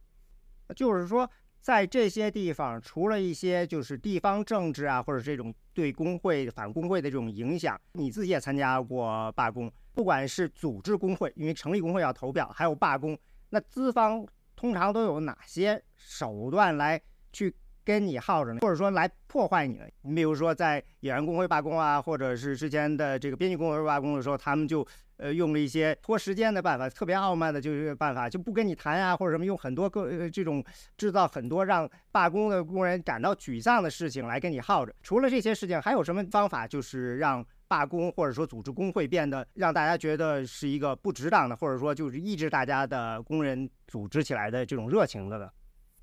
[0.74, 1.30] 就是说，
[1.60, 13.16] 在这些地方，除了一些就是地方政治啊，或者这种对工会、反工会的这种影响，你自己也参加过罢工，不管是组织工会，因为成立工会要投票，还有罢工，
[13.50, 17.00] 那资方通常都有哪些手段来
[17.32, 17.54] 去？
[17.86, 19.80] 跟你耗着呢，或者说来破坏你。
[20.02, 24.84] 你比如说，在演员工会罢工啊，或者是之前的这个编剧工会罢工的时候，他们就
[25.18, 30.64] 呃用了一些拖时间的办法，特别傲慢的就是办法，就不跟你谈啊，或者什么用很多个这种
[30.98, 34.92] 制造很多让罢工的工人感到沮丧的事情来跟你耗着。
[35.00, 45.48] 除了这些事情，还有什么方法就是让罢工或者说组织工会变得让大家觉得是一个不值当的，或者说就是抑制大家的工人组织起来的这种热情的呢？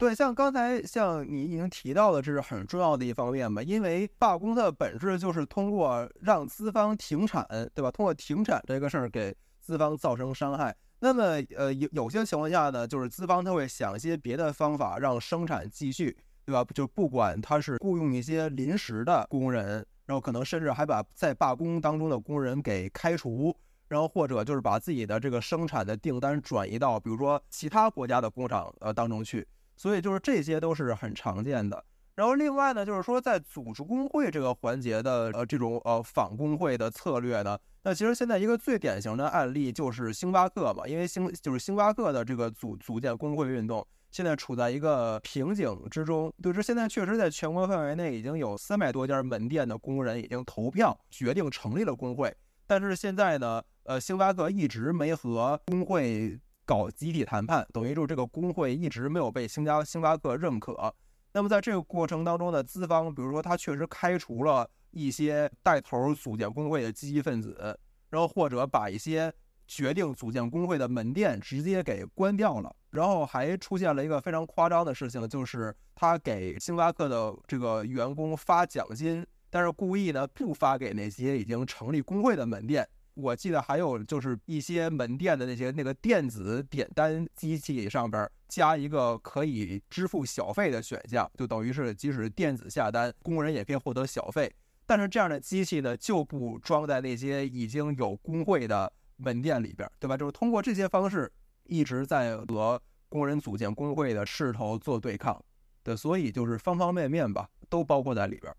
[0.03, 3.63] 对，像刚才像你已经提到的，这是很重要的一方面嘛。
[3.63, 7.89] 因为罢工的本质就是通过让资方停产，对吧？
[7.89, 10.75] 通过停产这个事儿给资方造成伤害。
[10.99, 16.65] 那么，呃，有有些情况下呢，就是资方他会想一些别的方法让生产继续，对吧？
[16.75, 23.55] 就不管他是雇佣一些临时的工人，然后可能甚至还把在罢工当中的工人给开除，
[23.87, 29.47] 然后或者就是把自己的这个生产的订单转移到比如说其他国家的工厂呃当中去。
[29.75, 31.83] 所以就是这些都是很常见的。
[32.15, 46.31] 然后另外呢，就是说在组织工会这个环节的呃这种呃反工会的策略呢，那其实现在一个最典型的案例就是星巴克嘛，因为星就是星巴克的这个组组建工会运动现在处在一个瓶颈之中。
[46.39, 52.31] 对，这现在确实在全国范围内已经有三百多家门店的工人已经投票决定成立了工会，
[52.67, 56.39] 但是现在呢，呃，星巴克一直没和工会。
[56.65, 60.93] 搞集体谈判，等于就是这个工会一直没有被星加星巴克认可。
[61.33, 67.77] 那么在这个过程当中呢，资方比如说他确实开除了一些带头组建工会的积极分子，
[68.09, 69.33] 然后或者把一些
[69.67, 72.75] 决定组建工会的门店直接给关掉了。
[72.91, 82.87] 然后还出现了一个非常夸张的事情，就是他给星巴克的这个员工发奖金，但是故意呢不发给那些已经成立工会的门店。
[83.15, 94.51] 我记得还有就是一些门店的那些那个电子点单机器上边加一个可以支付小费的选项，就等于是即使电子下单，工人也可以获得小费。
[94.85, 100.17] 但是这样的机器呢，就不装在那些已经有工会的门店里边，对吧？
[100.17, 101.31] 就是通过这些方式
[101.65, 105.39] 一直在和工人组建工会的势头做对抗，
[105.83, 108.51] 对，所以就是方方面面吧，都包括在里边。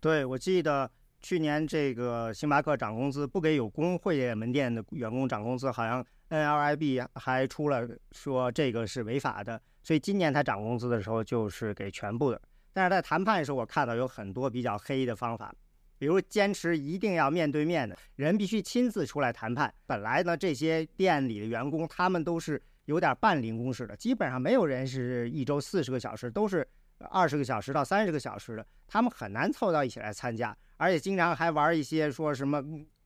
[0.00, 0.90] 对，我记得。
[1.26, 9.60] 去年这个星巴克涨工资，不给有工会门店的员工涨工资，好像 N L I B 还出了说这个是违法的。
[9.82, 12.40] 所以今年他涨工资的时候就是给全部的。
[12.72, 15.52] 但是在谈判的时候，我看到有很多比较黑的方法，
[15.98, 19.74] 比如坚持一定要面对面的人必须亲自出来谈判。
[19.84, 26.64] 本来呢，这些店里的员工他们都是有点半零工式的，基本上没有人是一周四十个小时，都是
[27.10, 30.56] 二十个小时到三十个小时的，他们很难凑到一起来参加。
[30.76, 32.62] 而且经常还玩一些说什么，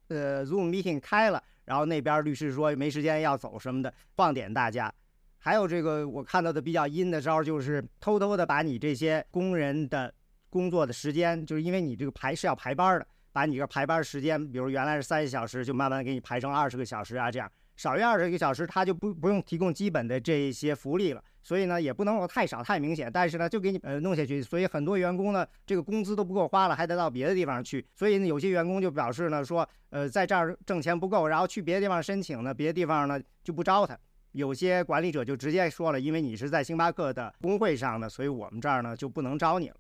[0.09, 4.93] 呃，Zoom meeting 开了，然后那边律师说没时间要走什么的，放点大家。
[5.39, 10.13] 还有这个我看到的比较阴的招，就是偷偷的把你这些工人的
[10.51, 17.51] 工作的时间，就是因为你这个排是要排班的，把你这排班时间，比如原来是三十小时，就慢慢给你排成二十个小时啊，这样
[17.81, 21.25] 少于二十个小时，他就不不用提供基本的这一些福利了。
[21.43, 24.43] 所以呢，也不能说太少太明显，但是呢，就给你呃弄下去。
[24.43, 27.83] 所以很多员工呢，这个工资都不够花了，还得到别的地方去。
[27.95, 33.99] 所以呢，有些员工就表示呢，说呃在这儿挣钱不够，然后去别的地方申请呢，别的地方呢就不招他。
[34.33, 39.77] 有些管理者就直接说了，因为你是在星巴克的工会上的，所以我们这儿呢就不能招你了。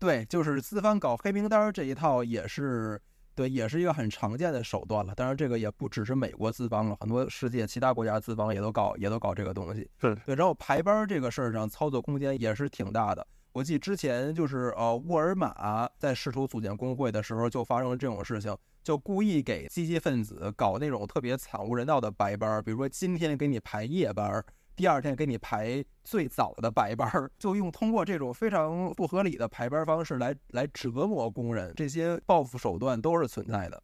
[0.00, 3.00] 对，就是资方搞黑名单这一套也是。
[3.38, 5.14] 对，也是一个很常见的手段了。
[5.14, 9.88] 当然，这个也不只是美国资方了，很多世界其他国家资方也都搞，也都搞这个东西。
[10.00, 13.24] 是对，然后排班这个事儿上，操作空间也是挺大的。
[13.52, 24.44] 我记之前就是呃，沃尔玛在试图组建工会的时候，就发生了这种事情，就故意给积极分子搞那种特别惨无人道的白班，比如说今天给你排夜班。
[24.78, 33.82] 第二天给你排最早的白班儿，就用通过这种非常不合理的排班方式来来折磨工人，这些报复手段都是存在的。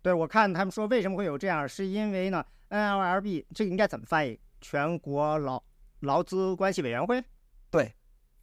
[0.00, 4.38] 对，我看他们说为什么会有这样，是因为呢，NLRB 这个应该怎么翻译？
[4.60, 5.60] 全国劳
[6.02, 7.20] 劳资关系委员会？
[7.68, 7.92] 对，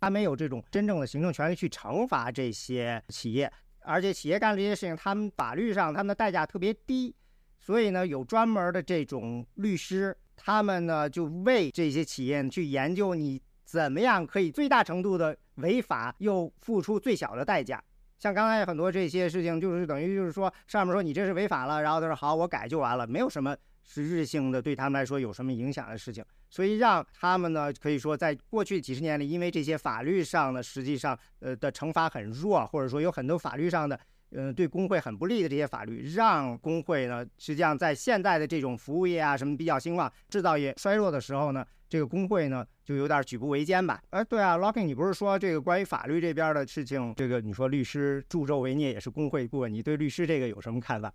[0.02, 7.16] 他没有这种真正的行政权力去惩罚这些企业，而且企业干这些事情，他们法律上他们的代价特别低，
[7.62, 10.18] 所以呢，有专门的这种律师。
[10.38, 17.84] 他们呢，就为这些企业去研究你怎么样可以最大程度的违法又付出最小的代价。
[18.18, 34.00] 像刚才很多这些事情，就是等于就是说，上面说你这是违法了，然后他说好，我改就完了，没有什么实质性的对他们来说有什么影响的事情，所以让他们呢，可以说在过去几十年里，因为这些法律上的，实际上呃的惩罚很弱，或者说有很多法律上的。
[34.32, 44.02] 嗯，对工会很不利的这些法律，让工会呢，实际上在现在的这种服务业啊什么比较兴旺、制造业衰弱的时候呢，这个工会呢就有点举步维艰吧。
[44.10, 51.14] 哎，对啊，Locking，你不是说这个关于法律这边的事情，这个你说律师助纣为虐也是工会顾问，你对律师这个有什么看法？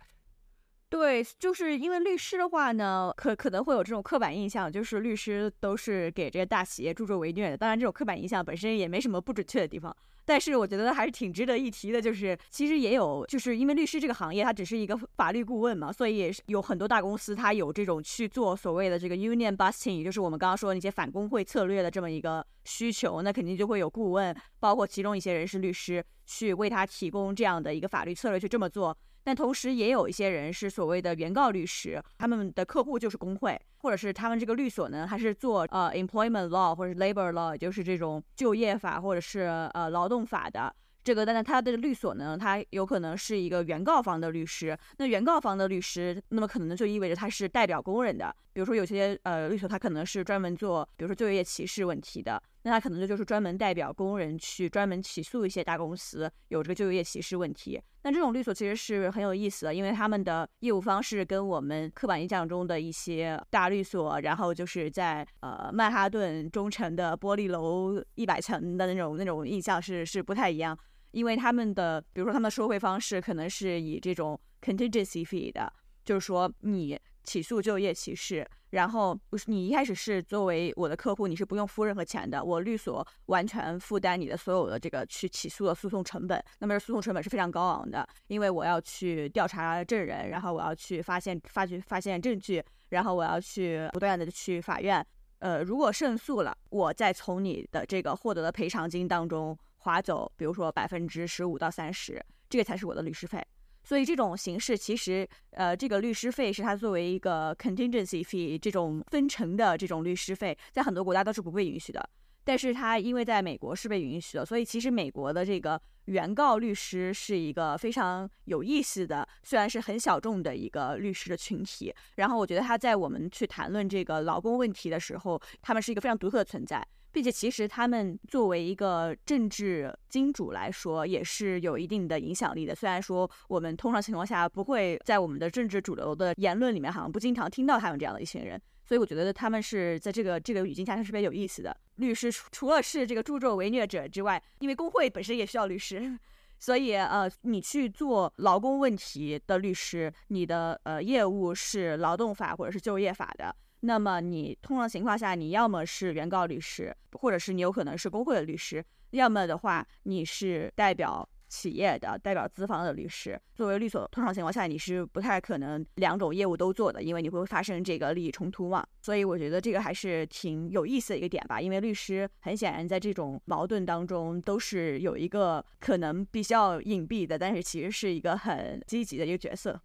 [0.93, 7.57] 对，就是因为律师的话呢，可可能会有这种刻板印象，就是律师都是给这些大企业助纣为虐的。
[7.57, 9.95] 当然，这种刻板印象本身也没什么不准确的地方。
[10.23, 28.95] 但是我觉得还是挺值得一提的，就是其实也有，就是因为律师这个行业它只是一个法律顾问嘛，所以有很多大公司它有这种去做所谓的这个 union busting，也就是我们刚刚说那些反工会策略的这么一个需求，那肯定就会有顾问，包括其中一些人是律师，去为他提供这样的一个法律策略去这么做。
[29.23, 39.41] 但同时也有一些人是所谓的原告律师，他们的客户就是工会，或者是他们这个律所呢，还是做呃 employment law 或者是 labor law，就是这种就业法或者是
[39.73, 40.73] 呃劳动法的。
[41.03, 44.77] 这个，但是他的律所呢，他有可能是一个原告方的律师。
[44.97, 48.33] 那原告方的律师，那么可能就意味着他是代表工人的。
[48.53, 52.41] 比如说有些呃律所，他可能是专门做，比如说就业歧视问题的。
[52.63, 57.81] 那他可能就就是专门代表工人去专门起诉一些大公司有这个就业歧视问题。
[58.03, 70.77] 那这种律所其实是很有意思的，因为他们的业务方式跟我们刻板印象中的一些大律所，然后就是在呃曼哈顿中城的玻璃楼一百层的那种那种印象是是不太一样。
[71.11, 75.71] 因为他们的，比如说他们的收费方式可能是以这种 contingency fee 的，
[76.03, 86.43] 就是说你起诉就业歧视，然后不是你一开始是作为我的客户，你是不用付任何钱的，我律所完全负担你的所有的这个去起诉的诉讼成本。
[86.59, 95.05] 那么诉讼成本是非常高昂的，因为我要去调查证人，然后我要去发现发掘发现证据，然后我要去不断的去法院，
[95.39, 99.57] 呃，如果胜诉了，我再从你的这个获得的赔偿金当中。
[99.85, 103.45] 划走，比如说百分之十五到三十，这个才是我的律师费。
[103.83, 112.09] 所以这种形式其实，呃，这个律师费是它作为一个 contingency fee 这种分成的这种律师费，在很多国家都是不被允许的。
[112.43, 121.93] 但是他因为在美国是被允许的，所以其实美国的这个原告律师是一个非常有意思的，虽然是很小众的一个律师的群体。
[122.15, 126.85] 然后我觉得他在我们去谈论这个劳工问题的时候，他们是一个非常独特的存在。
[127.13, 132.73] 并且，其实他们作为一个政治金主来说，也是有一定的影响力的。
[132.73, 138.59] 虽然说我们通常情况下不会在我们的政治主流的言论里面，好像不经常听到他们这样的一些人。
[138.93, 141.75] 所以我觉得他们是在这个这个语境下是特别有意思的。
[141.95, 146.15] 律师除了是这个助纣为虐者之外，因为工会本身也需要律师，
[146.59, 153.55] 所以呃，你去做劳工问题的律师，你的呃业务是劳动法或者是就业法的。
[153.79, 163.39] 那么你通常情况下，你要么是原告律师，或者是你有可能是工会的律师，要么的话你是代表企业的、代表资方的律师。
[163.53, 168.83] 作为律所，通常情况下你是不太可能两种业务都做的，因为你会发生这个利益冲突嘛。
[169.01, 171.61] 所以我觉得这个还是挺有意思的一个点吧。
[171.61, 179.79] 因为律师很显然在这种矛盾当中都是有一个可能比较隐蔽的，但是其实是一个很积极的一个角色。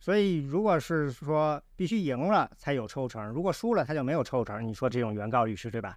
[0.00, 4.66] 所以，如果是说必须赢了才有抽成，如果输了他就没有抽成。
[4.66, 5.96] 你说这种原告律师对吧？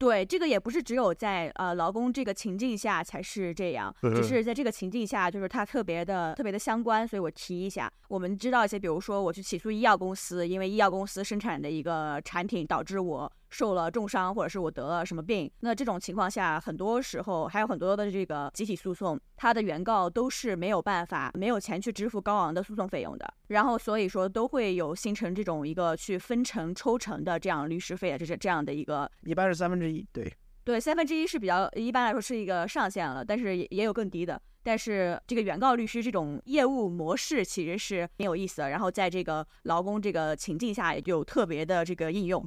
[0.00, 7.92] 对，这个也不是只有在呃劳工这个情境下才是这样，只是在这个情境下，就是它特别的特别的相关，所以我提一下。
[8.08, 13.30] 我们知道一些，比如说我去起诉医药公司，因为医药公司生产的一个产品导致我。
[13.50, 23.34] 受了重伤，或者是我得了什么病，那这种情况下，很多时候还有很多的这个集体诉讼，他的原告都是没有办法、没有钱去支付高昂的诉讼费用的。
[23.48, 30.32] 然后所以说都会有形成这种一个去分成抽成的这样律师费，这是这样的一个，一般是三分之一，对
[30.62, 34.40] 对，三分之一是比较一般来说是一个上限了，但是也也有更低的。
[34.62, 42.46] 但是这个原告律师这种业务模式其实是挺有意思的，然后在这个劳工这个情境下也就特别的这个应用。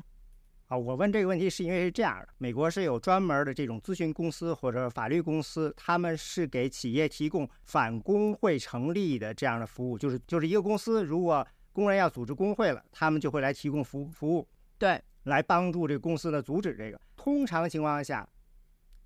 [0.74, 14.48] 啊，我问这个问题是因为是这样的，美国是有专门的这种咨询公司或者法律公司，他们是给企业提供反工会成立的这样的服务，就是就是一个公司，如果工人要组织工会了，他们就会来提供服服务，
[14.80, 17.00] 对，来帮助这个公司的阻止这个。
[17.16, 18.28] 通常情况下，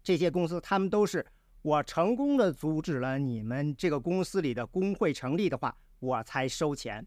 [0.01, 1.25] 这些公司他们都是
[1.63, 7.05] 我成功的阻止了你们这个公司里的工会成立的话，我才收钱。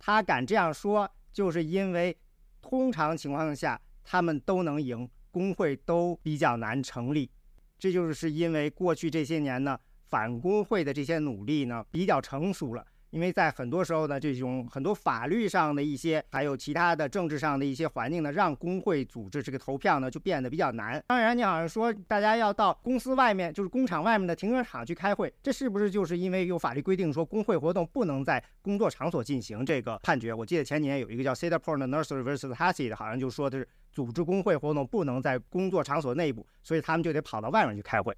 [0.00, 2.18] 他敢这样说，就是因为。
[2.68, 7.30] 通常情况下，他们都能赢，工会都比较难成立。
[7.78, 9.78] 这就是因为过去这些年呢，
[10.10, 12.84] 反工会的这些努力呢比较成熟了。
[13.10, 21.02] 因为在很多时候呢，这种很多法律上的一些，还有其他的政治上的一些环境呢，让工会组织这个投票呢就变得比较难。
[21.06, 29.64] 当然，你好像说大家要到公司外面，就是工厂外面的停车场去开会，这是不是就是因为有法律规定说工会活动不能在工作场所进行？
[29.64, 38.14] 这个判决，我记得前年有一个叫 Cedar Point Nursery vs Hassie 的，好像就说的是组织工会活动不能在工作场所内部，所以他们就得跑到外面去开会。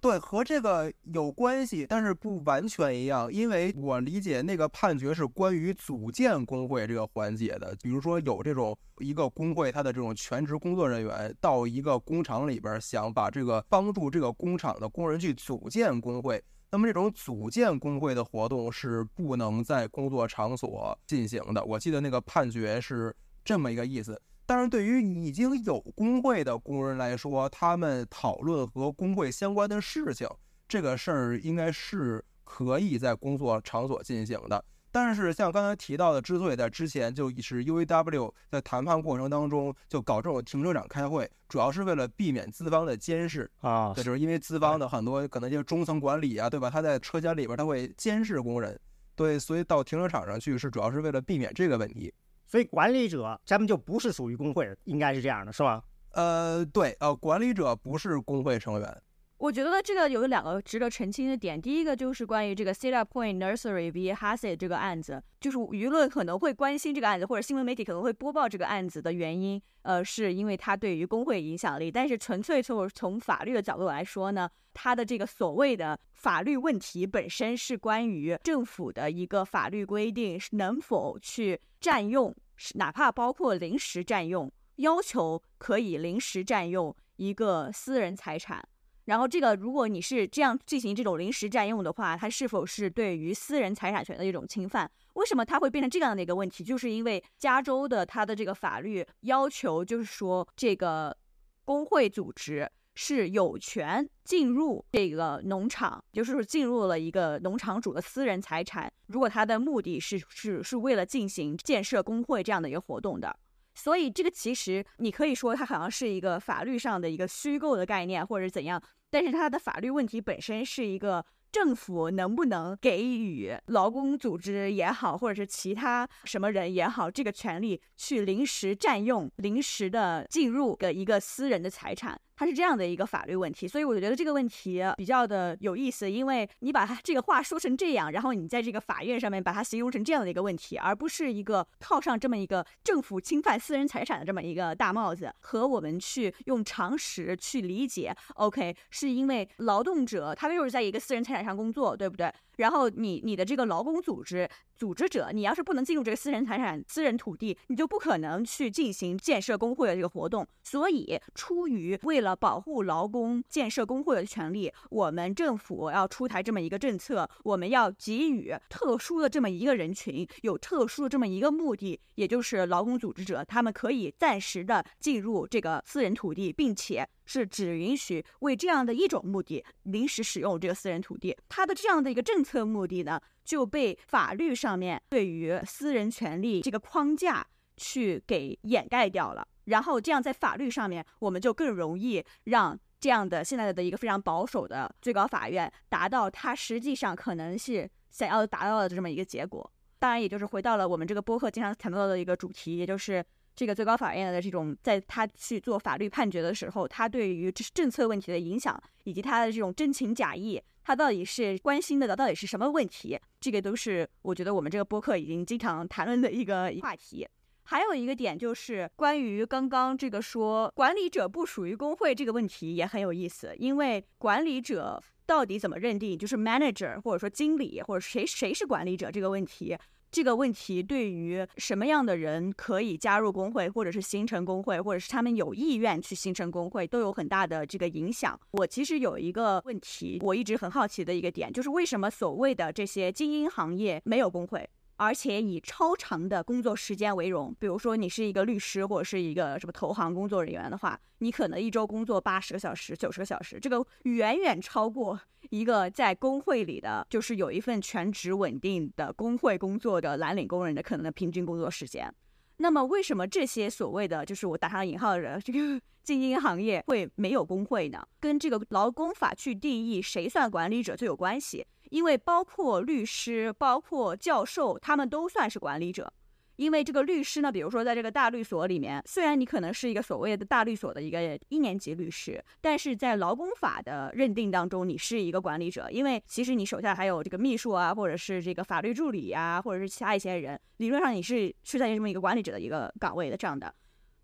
[0.00, 7.76] 对，和这个有关系，但是不完全一样，因为我理解那个判决是关于组建工会这个环节的。
[7.82, 21.62] 比如说有这种一个工会，他的这种全职工作人员到一个工厂里边，想把这个帮助这个工厂的工人去组建工会，那么这种组建工会的活动是不能在工作场所进行的。
[21.62, 24.18] 我记得那个判决是这么一个意思。
[24.50, 30.28] 但是对于已经有工会的工人来说，他们讨论和工会相关的事情，
[30.66, 34.64] 这个事儿应该是可以在工作场所进行的。
[34.90, 46.68] 但是像刚才提到的，之所以在之前就是 UAW 在谈判过程当中就搞这种停车场开会，主要是为了避免资方的监视啊，对，就是因为资方的很多可能就是中层管理啊，对吧？
[46.68, 48.76] 他在车间里边他会监视工人，
[49.14, 52.12] 对，所以到停车场上去是主要是为了避免这个问题。
[52.50, 55.80] 所以管理者咱们就不是属于工会，应该是这样的，是吧？
[56.14, 59.02] 呃，对，呃，管理者不是工会成员。
[59.40, 61.58] 我觉得这个有两个值得澄清的点。
[61.58, 64.12] 第一个就是关于这个 Cedar Point Nursery v.
[64.12, 71.90] Hassett 这个案子，就是舆论可能会关心这个案子，或者新闻媒体可能会播报这个案子的原因，呃，是因为它对于工会影响力。
[71.90, 82.36] 但是纯粹从从法律的角度来说呢，它的这个所谓的法律问题本身是关于政府的一个法律规定是能否去占用，
[82.74, 88.62] 哪怕包括临时占用，要求可以临时占用一个私人财产。
[89.10, 94.88] 然后这个，如果你是这样进行这种临时占用的话，它是否是对于私人财产权的一种侵犯？
[95.14, 96.62] 为什么它会变成这样的一个问题？
[96.62, 101.16] 就是因为加州的它的这个法律要求，就是说这个
[101.64, 108.88] 工会组织是有权进入这个农场，就是进入了一个农场主的私人财产。
[109.08, 113.36] 如果他的目的是是是为了进行建设工会这样的一个活动的。
[113.72, 132.20] 所以这个其实你可以说它好像是一个法律上的一个虚构的概念，或者怎样，但是它的法律问题本身是一个政府能不能给予劳工组织也好，或者是其他什么人也好，这个权利去临时占用、临时的进入的一个私人的财产。
[132.40, 148.16] 它是这样的一个法律问题，所以我觉得这个问题比较的有意思，因为你把它这个话说成这样，然后你在这个法院上面把它形容成这样的一个问题，而不是一个套上这么一个政府侵犯私人财产的这么一个大帽子，和我们去用常识去理解。
[148.36, 152.32] OK，是因为劳动者他又是在一个私人财产上工作，对不对？
[152.60, 160.46] 然后你你的这个劳工组织组织者，你要是不能进入这个私人财产、私人土地，你就不可能去进行建设工会的这个活动。
[160.62, 177.08] 所以，出于为了保护劳工建设工会的权利，我们政府要出台这么一个政策，我们要给予特殊的这么一个人群有特殊的这么一个目的，也就是劳工组织者，他们可以暂时的进入这个私人土地，并且。
[177.32, 189.46] 是只允许为这样的一种目的临时使用这个私人土地，它的这样的一个政策目的呢，就被法律上面对于私人权利这个框架去给掩盖掉了。
[189.66, 199.72] 然后这样在法律上面，我们就更容易让这样的现在的一个非常保守的最高法院达到它实际上可能是想要达到的这么一个结果。
[200.00, 203.24] 当然，也就是回到了我们这个播客经常谈到的一个主题，也就是。
[203.54, 213.18] 这个最高法院的这种，在他去做法律判决的时候，他对于政策问题的影响，以及他的这种真情假意，他到底是关心的到底是什么问题？
[213.38, 217.26] 这个都是我觉得我们这个播客已经经常谈论的一个话题。
[217.64, 229.76] 还有一个点就是关于刚刚这个说管理者不属于工会这个问题也很有意思，因为管理者到底怎么认定，就是 manager 或者说经理或者谁谁是管理者这个问题。
[230.10, 238.38] 这个问题对于什么样的人可以加入工会，或者是形成工会，或者是他们有意愿去形成工会，都有很大的这个影响。
[238.50, 244.68] 我其实有一个问题，我一直很好奇的一个点，就是为什么所谓的这些精英行业没有工会？
[245.00, 262.14] 而且以超长的工作时间为荣，比如说你是一个律师或者是一个什么投行工作人员的话，你可能一周工作八十个小时、九十个小时，这个远远超过一个在工会里的，就是有一份全职稳定的工会工作的蓝领工人的可能的平均工作时间。
[262.58, 268.06] 那么为什么这些所谓的就是我打上引号的人这个 精英行业会没有工会呢？
[268.20, 276.12] 跟这个劳工法去定义谁算管理者就有关系，因为包括律师、包括教授，他们都算是管理者。
[276.56, 293.74] 因为这个律师呢，比如说在这个大律所里面，虽然你可能是一个所谓的大律所的一个一年级律师，但是在劳工法的认定当中，你是一个管理者，因为其实你手下还有这个秘书啊，或者是这个法律助理呀，或者是其他一些人，理论上你是是在这么一个管理者的一个岗位的这样的。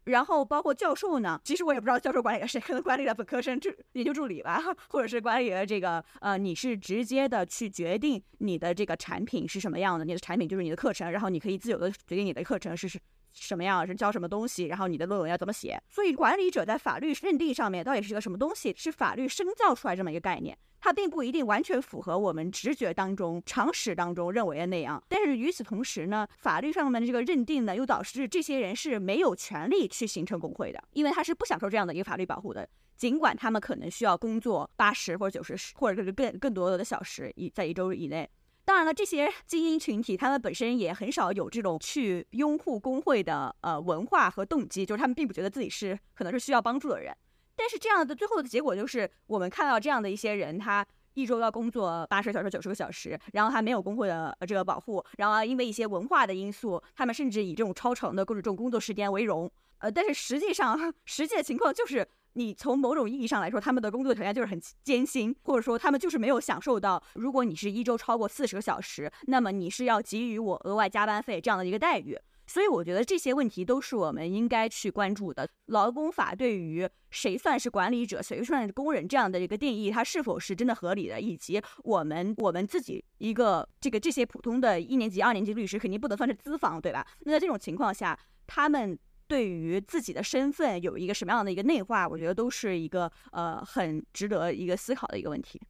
[0.07, 12.99] 然后包括教授呢，其实我也不知道教授管理了谁，可能管理了本科生助研究助理吧，或者是管理了这个呃，你是直接的去决定你的这个产品是什么样的，你的产品就是你的课程，然后你可以自由的决定你的课程是是
[13.37, 15.81] 什么样，是教什么东西，然后你的论文要怎么写。
[15.89, 20.57] 所以管理者在法律认定上面到底是个什么东西，是法律生造出来这么一个概念。
[20.81, 32.69] 它并不一定完全符合我们直觉当中、常识当中认为的那样，但是与此同时呢，法律上面的这个认定呢，又导致这些人是没有权利去形成工会的，因为他是不享受这样的一个法律保护的。
[32.97, 38.29] 尽管他们可能需要工作八十或者九十或者是更更多的小时以在一周以内。
[38.67, 47.17] 当然了，这些精英群体他们本身也很少有这种去拥护工会的呃文化和动机，就是他们并不觉得自己是可能是需要帮助的人。
[47.55, 59.49] 但是这样的最后的结果就是，我们看到这样的一些人，他一周要工作八十小时、九十个小时，然后他没有工会的这个保护，然后因为一些文化的因素，他们甚至以这种超长的各种工作时间为荣。
[59.79, 72.17] 呃，但是实际上，实际的情况就是，你从某种意义上来说，他们的工作条件就是很艰辛，或者说他们就是没有享受到，如果你是一周超过四十个小时，那么你是要给予我额外加班费这样的一个待遇。
[72.49, 75.49] 所以我觉得这些问题都是我们应该去关注的。
[75.67, 81.21] 劳工法对于谁算是管理者，谁算是工人这样的一个定义，它是否是真的合理的？
[81.21, 87.05] 以及我们我们自己一个这个这些普通的一年级、二年级律师肯定不能算是资方，对吧？
[87.25, 88.17] 那在这种情况下，
[88.47, 88.97] 他们
[89.29, 92.07] 对于自己的身份有一个什么样的一个内化？
[92.09, 95.61] 我觉得都是一个呃很值得一个思考的一个问题。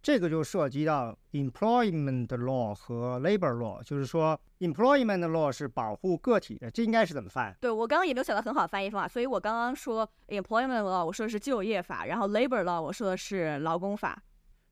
[0.00, 7.54] 这个就涉及到 employment law 和 labor law，就是说 employment law 是保护个体的，这应该是怎么翻？
[7.60, 14.22] 对我刚刚也没有想到很好翻译方法，所以我刚刚说 employment law，我说的是就业法，然后 labor law 我说的是劳工法。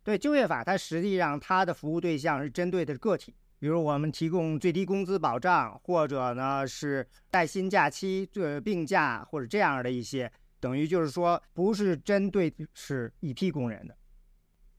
[0.05, 10.31] 对，就业法它实际上它的服务对象是针对的个体，比如我们提供最低工资保障，或者呢是带薪假期、这病假或者这样的一些，
[10.61, 13.97] 等于就是说不是针对是一批工人的。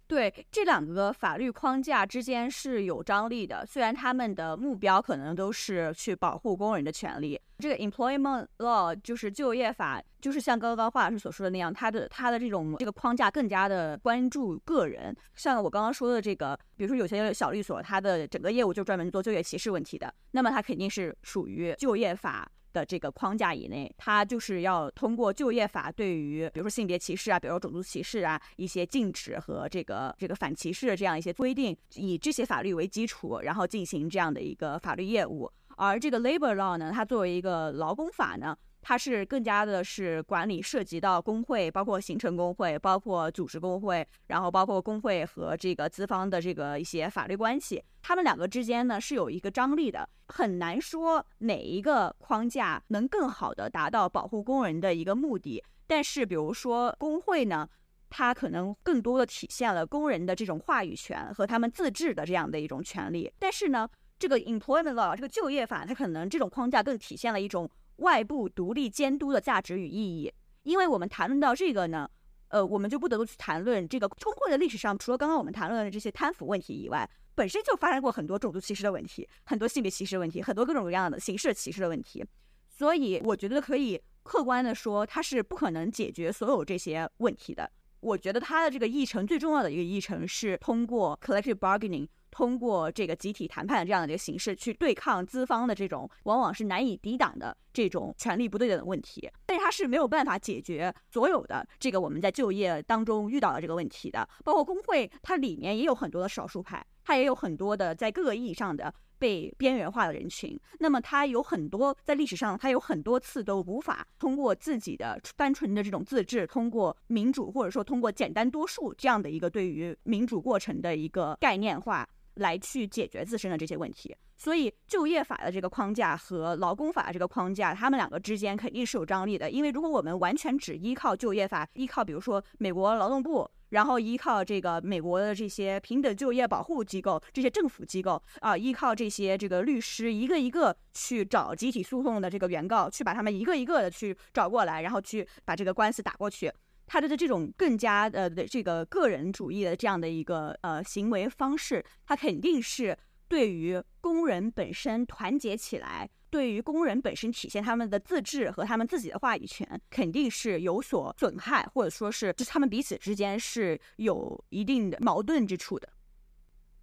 [0.07, 7.39] 对这两个法律框架之间是有张力的，虽然他们的目标可能都是去保护工人的权利。
[7.59, 15.15] 这个 employment law 就是就业法，就是像刚刚华老师所说的那样，它的它的这种这个框架更加的关注个人。
[15.35, 22.49] 像我刚刚说的这个，比如说有些小律所，它的整个业务就专门做就业歧视问题的，那么它肯定是属于就业法。
[22.73, 35.51] 的这个框架以内，它就是要通过就业法对于，比如说性别歧视啊，比如说种族歧视啊，一些禁止和这个这个反歧视的这样一些规定，以这些法律为基础，然后进行这样的一个法律业务。
[35.75, 38.57] 而这个 labor law 呢，它作为一个劳工法呢。
[38.87, 55.61] 它是更加的是管理涉及到工会，包括形成工会，包括组织工会，然后包括工会和这个资方的这个一些法律关系，他们两个之间呢是有一个张力的，很难说哪一个框架能更好的达到保护工人的一个目的。
[55.85, 57.67] 但是比如说工会呢，
[58.09, 63.29] 它可能更多的体现了工人的这种话语权和他们自治的这样的一种权利。
[63.37, 63.85] 但是呢，
[64.17, 67.69] 这个 employment law 这个就业法，它可能这种框架更体现了一种。
[67.97, 70.31] 外部独立监督的价值与意义，
[70.63, 72.09] 因为我们谈论到这个呢，
[72.49, 82.25] 呃，我们就不得不去谈论这个工会的历史上，除了刚刚我们谈论的这些贪腐问题以外，本身就发生过很多种族歧视的问题，很多性别歧视问题，很多各种各样的形式歧视的问题。
[82.67, 87.69] 所以我觉得可以客观的说，它是不可能解决所有这些问题的。
[87.99, 92.07] 我觉得它的这个议程最重要的一个议程是通过 collective bargaining。
[92.29, 104.27] 通过这个集体谈判的这样的一个形式去对抗资方的这种往往是难以抵挡的这种权力不对等的问题，但是它是没有办法解决所有的这个我们在就业当中遇到的这个问题的。
[104.43, 110.59] 包括工会，它里面也有很多的少数派，它也有很多的在各个意义上的被边缘化的人群。
[110.79, 122.07] 那么它有很多在历史上，它有很多次都无法通过自己的单纯的这种自治，通过民主或者说通过简单多数这样的一个对于民主过程的一个概念化。
[122.37, 129.49] 来去解决自身的这些问题，所以就业法的这个框架和劳工法的这个框架，他们两个之间肯定是有张力的。
[129.49, 146.51] 因为如果我们完全只依靠就业法，依靠比如说美国劳动部，然后依靠这个美国的这些平等就业保护机构、这些政府机构啊，依靠这些这个律师一个一个去找集体诉讼的这个原告，去把他们一个一个的去找过来，然后去把这个官司打过去。
[146.87, 156.09] 他的这种更加呃的这个个人主义的这样的一个呃行为方式，他肯定是对于工人本身团结起来。
[156.29, 165.87] 对于工人本身体现他们的自治和他们自己的话语权，肯定是有所损害，或者说是就是他们彼此之间是有一定的矛盾之处的。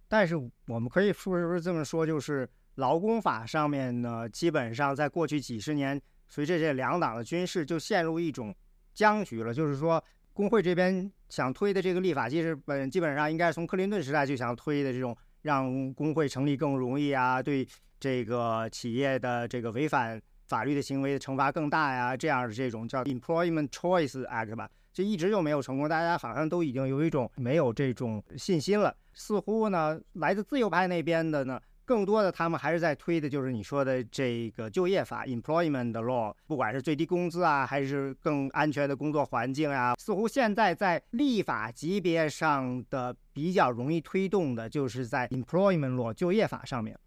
[0.07, 0.35] 但是
[0.65, 8.53] 我们可以是不是这么说，就是劳工法上面呢，基本上在过去几十年，随着这两党的军事就陷入一种
[8.95, 9.53] 僵局了。
[9.53, 17.67] 就是说，工会这边想推的这个立法，其实本基本上应该是从克林顿时代就想推的这种让工会成立更容易啊，对。
[17.97, 28.95] 这个企业的这个违反法律的行为的惩罚更大呀，这样的这种叫 Employment Choice Act 吧，就一直就没有成功，大家好像都已经有一种没有这种信心了。
[29.13, 46.97] 似乎呢，来自自由派那边的呢，更多的他们还是在推的就是你说的这个就业法 Employment Law，不管是最低工资啊，还是更安全的工作环境啊，似乎现在在立法级别上的比较容易推动的，就是在 Employment Law 就业法上面。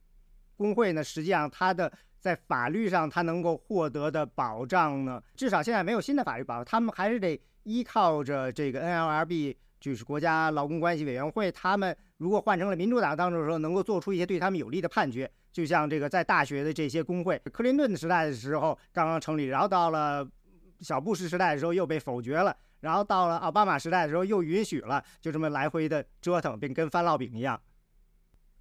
[0.56, 15.30] 工会呢，实际上它的在法律上它能够获得的保障呢，至少现在没有新的法律保障，他们还是得依靠着这个 NLRB，就是国家劳工关系委员会，他们如果换成了民主党当中的时候，能够做出一些对他们有利的判决。
[15.52, 20.28] 就像这个在大学的这些工会，克林顿时代的时候刚刚成立，然后到了
[20.80, 27.60] 小布什时代的时候又被否决了，然后到了奥巴马时代的时候又允许了，就这么来回的折腾，并跟翻烙饼一样。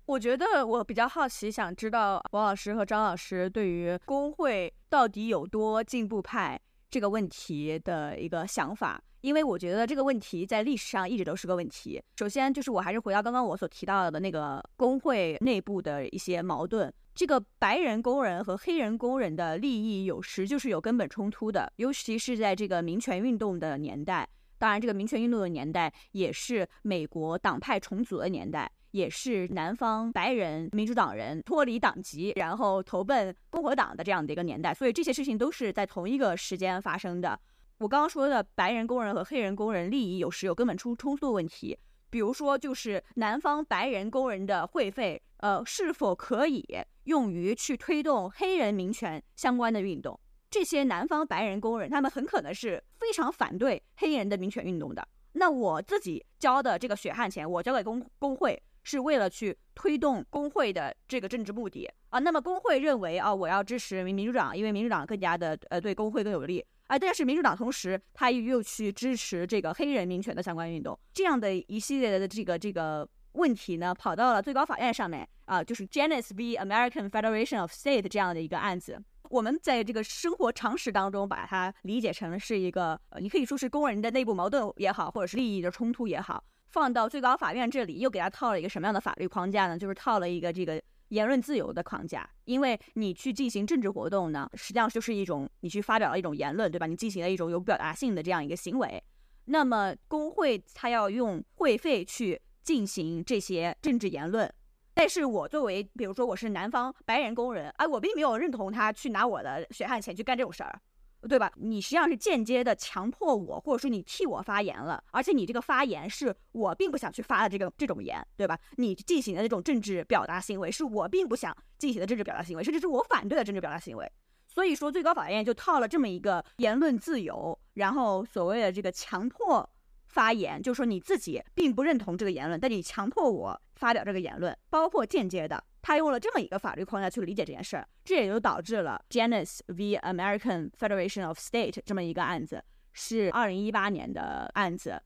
[0.05, 6.59] 我觉得我比较好奇，想知道王老师和张老师对于工会到底有多进步派
[6.89, 12.01] 这个问题的一个想法，因为我觉得这个问题在历史上一直都是个问题。
[12.17, 24.27] 首先就是我还是回到刚刚我所提到的那个工会内部的一些矛盾，这个白人工人和黑人工人的利益有时就是有根本冲突的，尤其是在这个民权运动的年代。
[24.59, 28.71] 当然，这个民权运动的年代也是美国党派重组的年代。
[28.91, 37.39] 也是南方白人民主党人脱离党籍，然后投奔共和党的这样的一个年代，所以这些事情都是在同一个时间发生的。
[37.79, 41.77] 我刚刚说的白人工人和黑人工人利益有时有根本出冲突的问题，
[42.09, 46.65] 比如说就是南方白人工人的会费，呃，是否可以
[47.03, 50.19] 用于去推动黑人民权相关的运动？
[50.49, 55.07] 这些南方白人工人他们很可能是非常反对黑人的民权运动的。
[55.33, 58.59] 那我自己交的这个血汗钱，我交给工工会。
[58.87, 76.55] 是为了去推动工会的这个政治目的啊，那么工会认为啊，我要支持民民主党，因为民主党更加的呃对工会更有利啊，但是民主党同时他又去支持这个黑人民权的相关运动，这样的一系列的这个这个问题呢，跑到了最高法院上面啊，就是 Janice v.
[76.55, 78.97] American Federation of State 这样的一个案子，
[79.29, 86.41] 我们在这个生活常识当中把它理解成是一个，你可以说是工人的内部矛盾也好，或者是利益的冲突也好。
[86.69, 89.77] 放到最高法院这里，又给他套了一个什么样的法律框架呢？
[89.77, 92.29] 就是套了一个这个言论自由的框架。
[92.45, 96.85] 因为你去进行政治活动呢，实际上就是一种你去发表了一种言论，对吧？
[96.85, 99.03] 你进行了一种有表达性的这样一个行为。
[99.45, 104.53] 那么工会他要用会费去进行这些政治言论，
[104.93, 110.81] 但是我作为比如说我是南方白人工人，哎，我并没有认同他去拿我的血汗钱去干这种事儿。
[111.27, 111.51] 对吧？
[111.55, 118.59] 你实际上是间接的强迫我，或者说你替我发言了，而且你这个发言是我并不想去发的这个这种言，对吧？
[118.75, 124.11] 你进行的这种政治表达行为是我并不想进行的政治表达行为，甚至是我反对的政治表达行为。
[124.47, 129.69] 所以说，最高法院就套了这么一个言论自由，然后所谓的这个强迫。
[130.09, 139.95] 发言就是说你自己并不认同这个言论，但你强迫我发表这个言论，包括间接的，他用了这么一个法律框架去理解这件事儿，这也就导致了 Janice v.
[139.99, 142.61] American Federation of State 这么一个案子，
[142.91, 145.01] 是二零一八年的案子，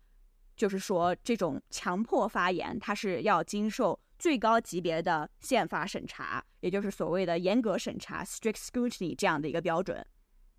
[0.56, 10.04] 就是说这种强迫发言，它是要经受最高级别的宪法审查，也就是所谓的严格审查 （strict scrutiny） 这样的一个标准。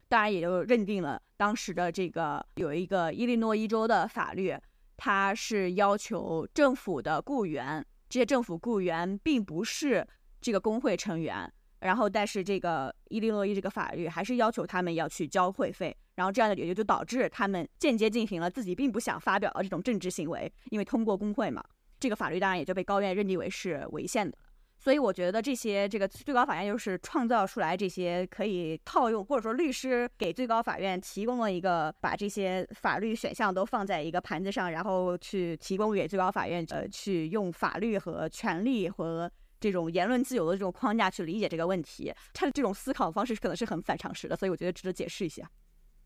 [0.06, 4.56] 当然，也就认定了当时的这个有一个伊利诺伊州的法律，
[4.96, 10.06] 它是要求政府的雇员，这些政府雇员并不是
[10.38, 11.50] 这个工会成员，
[11.80, 21.64] 然后但是这个伊利诺伊这个法律还是要求他们要去交会费，然后这样的也就就导致他们间接进行了自己并不想发表的这种政治行为，因为通过工会嘛，
[21.98, 24.36] 这个法律当然也就被高院认定为是违宪的。
[24.82, 39.30] 所以我觉得这些这个最高法院就是创造出来这些可以套用，或者说律师给最高法院提供了一个把这些法律选项都放在一个盘子上，然后去提供给最高法院，呃，去用法律和权利和
[39.60, 42.12] 这种言论自由的这种框架去理解这个问题。
[42.34, 45.48] 他的这种思考方式可能是很反常识的，所以我觉得值得解释一下。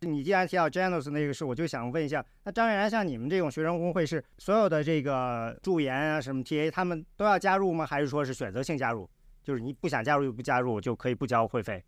[0.00, 7.86] 你既然提到 Janus 那个事，我就想问一下，那张然像你们这种学生工会是所有的这个助研啊什么 TA 他们都要加入吗？
[7.86, 9.08] 还是说是选择性加入？
[9.42, 11.84] 就是你不想加入就不加入，就可以不交会费？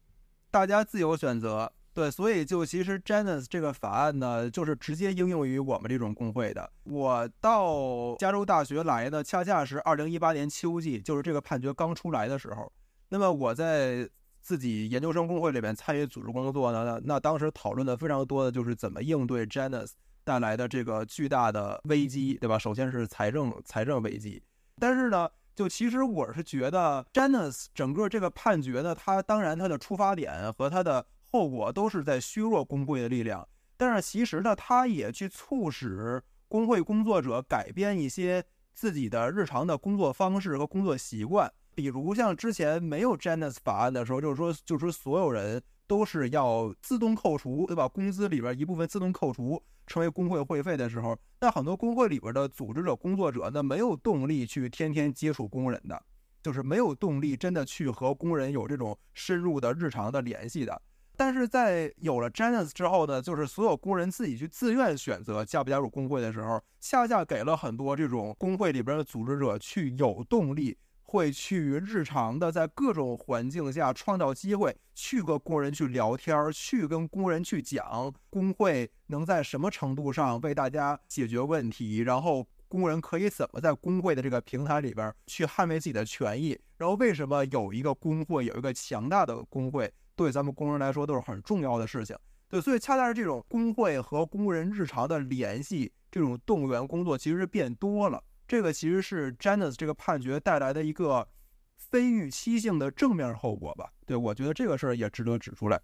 [0.51, 1.73] 大家自由选择。
[1.95, 6.71] 对，所以就其实 Janus 这个法案呢，就是直接应用于我们这种工会的。
[6.85, 12.73] 我到加州大学来呢，恰恰是二零一八年秋季，就是这个判决刚出来的时候。
[13.09, 14.09] 那么我在
[14.49, 19.91] 自己研究生工会里面参与组织工作呢，那那当时讨论的非常多的就是怎么应对 Janus
[20.25, 22.59] 带来的这个巨大的危机，对吧？
[22.59, 24.43] 首先是财政财政危机，
[24.81, 33.47] 但是呢，就其实我是觉得 Janus 整个这个判决呢，它当然它的出发点和它的后果都是在削弱工会的力量，
[33.77, 38.43] 但是其实呢，它也去促使工会工作者改变一些
[38.73, 41.53] 自己的日常的工作方式和工作习惯。
[41.79, 47.87] 比如像之前没有 Janus 法案的时候，就是说，就是说所有人都是要自动扣除，对吧？
[47.87, 56.03] 工资里边一部分自动扣除，成为工会会费的时候，那很多工会里边的组织者、工作者，那没有动力去天天接触工人的，
[56.43, 60.83] 就是没有动力真的去和工人有这种深入的日常的联系的。
[61.17, 70.77] 但是在有了 Janus 之后呢，就是所有工人自己去自愿选择加不加入工会的时候，恰恰给了很多这种工会里边的组织者去有动力。
[71.09, 92.15] 会去日常的在各种环境下创造机会，去跟工人去聊天，去跟工人去讲工会能在什么程度上为大家解决问题，然后工人可以怎么在工会的这个平台里边去捍卫自己的权益，然后为什么有一个工会，有一个强大的工会，对咱们工人来说都是很重要的事情。
[92.51, 98.23] 对，所以恰恰是这种工会和工人日常的联系，这种动员工作其实是变多了。
[98.49, 101.29] 这个其实是 Janus 这个判决带来的一个
[101.77, 103.93] 非预期性的正面后果吧？
[104.07, 105.79] 对我觉得这个事儿也值得指出来。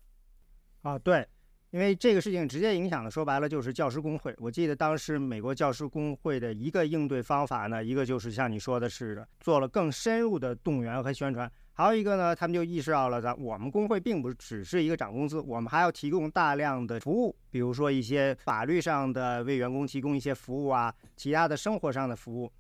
[0.80, 1.28] 啊，对，
[1.70, 4.34] 因为这个事情直接影响的，说白了就是教师工会。
[4.38, 20.95] 我记得当时美国教师工会的一个应对方法呢，一个就是像你说的是做了更深入的动员和宣传，还有一个呢，他们就意识到了咱我们工会并不只是一个涨工资，我们还要提供大量的服务，比如说一些法律上的为员工提供一些服务啊。
[21.16, 22.53] 其他的生活上的服务，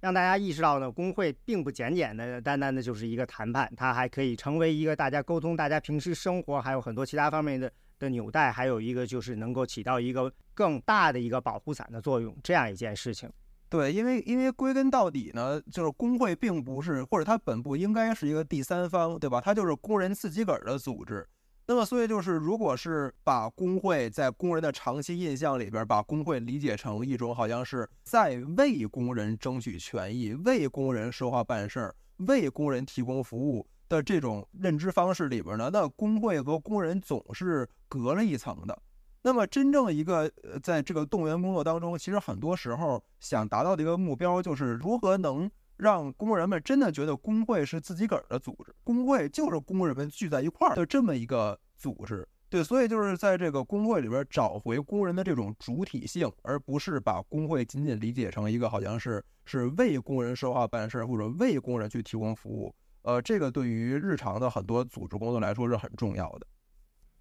[0.00, 13.30] 让大家意识到呢，工会并不简简的单单的就是一个谈判，它还可以成为一个大家沟通、大家平时生活还有很多其他方面的的纽带，还有一个就是能够起到一个更大的一个保护伞的作用，这样一件事情。
[13.68, 19.40] 对，因为因为归根到底呢，就是工会并不是，或者它本不应该是一个第三方，对吧？
[19.40, 21.26] 它就是工人自己个儿的组织。
[21.66, 38.78] 那么，所以就是，如果是把工会在工人的长期印象里边，把工会理解成一种好像是在为工人争取权益、为工人说话办事儿、为工人提供服务的这种认知方式里边呢，那工会和工人总是隔了一层的。
[39.26, 45.50] 那么，真正一个呃，在这个动员工作当中，其实很多时候想达到的一个目标，就是如何能。
[45.78, 52.26] 让工人们真的觉得工会是自己个儿的组织，工会就是工人们聚在一块儿的这么一个组织。
[52.48, 62.72] 对，所以就是在这个工会里边找回工人的这种主体性，而不是把工会仅仅理解成一个好像是是为工人说话办事或者为工人去提供服务。
[63.02, 66.46] 呃，这个对于日常的很多组织工作来说是很重要的。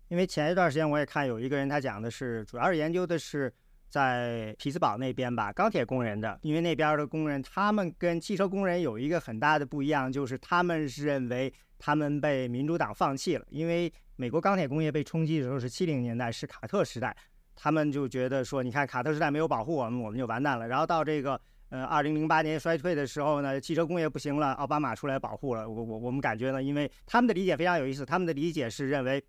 [0.08, 3.54] 因为前一段时间我也看有一个人，他讲的是主要是研究的是。
[3.88, 13.46] 在匹兹堡那边吧，钢铁工人的，因为那边的工人，他们跟汽车工人有一个很大的不一样，就是他们是认为他们被民主党放弃了。
[13.52, 17.16] 因为美国钢铁工业被冲击的时候是七零年代，是卡特时代，
[17.56, 20.68] 他们就觉得说，你看卡特时代没有保护我们，我们就完蛋了。
[20.68, 21.40] 然后到这个
[21.70, 25.84] 呃二零零八年衰退的时候呢，汽车工业不行了，奥巴马出来保护了我。
[25.84, 29.24] 我我们感觉呢，因为他们的理解非常有意思，他们的理解是认为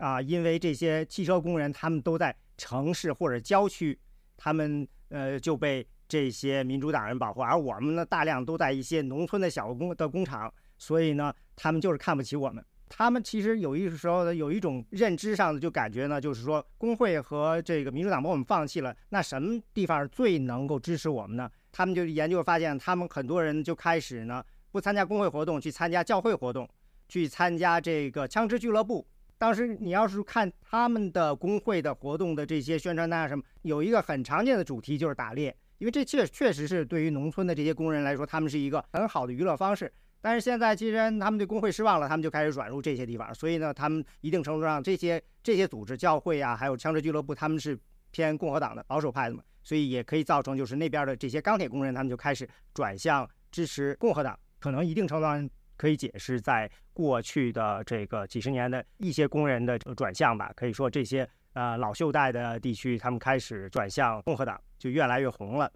[0.00, 2.34] 啊，因为这些汽车工人他们都在。
[2.62, 3.98] 城市或者郊区，
[4.36, 12.62] 他们呃就被这些民主党人保护，而我们呢大量都在一些农村的小工的工厂，所以呢他们就是看不起我们。
[12.86, 21.50] 他们其实有一时候呢有一种认知上的就感觉呢，就是说工会和这个民主党把我们放弃了，那什么地方最能够支持我们呢？
[21.72, 26.68] 他们就研究发现，他们很多人就开始呢不参加工会活动，去参加教会活动，
[27.08, 29.06] 去参加这个枪支俱乐部。
[29.40, 39.90] 当时你要是看他们的工会的活动的这些宣传单啊什么，有一个很常见的主题就是打猎，因为这确确实是对于农村的这些工人来说，他们是一个很好的娱乐方式。
[40.20, 47.78] 但是现在既然他们对工会失望了，他们就开始转入这些地方，所以呢，他们一定程度上这些这些组织、教会啊，还有枪支俱乐部，他们是
[48.10, 55.48] 偏共和党的保守派的嘛，所以也可以造成就是那边的这些钢铁工人，他们就开始转向支持共和党，可能一定程度上
[55.80, 65.72] 可以解释在过去的这个几十年的一些工人的转向吧，可以说这些呃老袖带的地区，他们开始转向共和党，就越来越红了。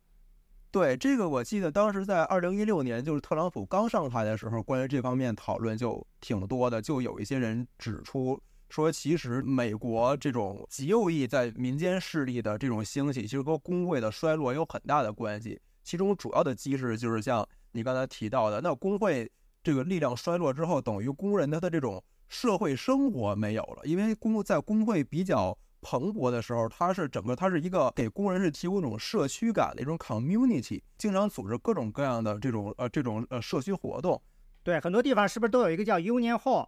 [0.70, 6.82] 对这个，我记得当时在二零一六年，就是特朗普刚上台的时候，关于这方面讨论就挺多的。
[6.82, 8.38] 就有一些人指出
[8.68, 15.58] 说，其实美国这种极右翼在民间势力的这种兴起，其实和工会的衰落有很大的关系。
[15.82, 19.30] 其中主要的机制就是像你刚才提到的，那工会
[19.64, 25.58] 这个力量衰落之后，等于工人他的这种社会生活没有了，因为工在工会比较。
[25.86, 34.18] 蓬勃的时候，它是整个，它是一个给工人是提供一种社区感的一种 community，经常组织各种各样的这种呃这种呃社区活动。
[34.62, 36.66] 对，很多地方是不是都有一个叫 Union Hall？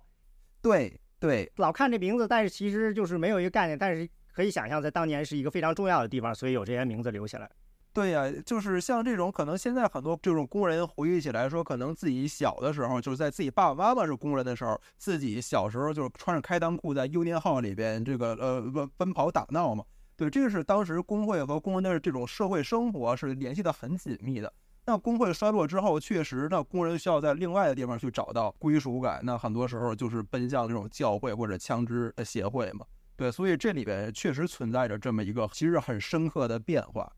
[0.61, 7.51] 对对，老看这名字，但是其实就是没有一个概念，但是可以想象，在当年是一个非常重要的地方，所以有这些名字留下来。
[7.97, 19.83] 对呀，就是像这种，可能现在很多这种工人回忆起来说，可能自己小的时候，就是在自己爸爸妈妈是工人的时候，自己小时候就是穿着开裆裤在 Union Hall 里边这个呃奔奔跑打闹嘛。
[20.15, 24.53] 对，这个是当时工会和工人的这种社会生活是联系的很紧密的。
[24.85, 32.85] 那工会衰落之后，确实那工人需要在另外的地方去找到归属感，那很多时候就是奔向这种教会或者枪支协会嘛。
[33.17, 37.11] 对，所以这里边确实存在着这么一个其实很深刻的变化。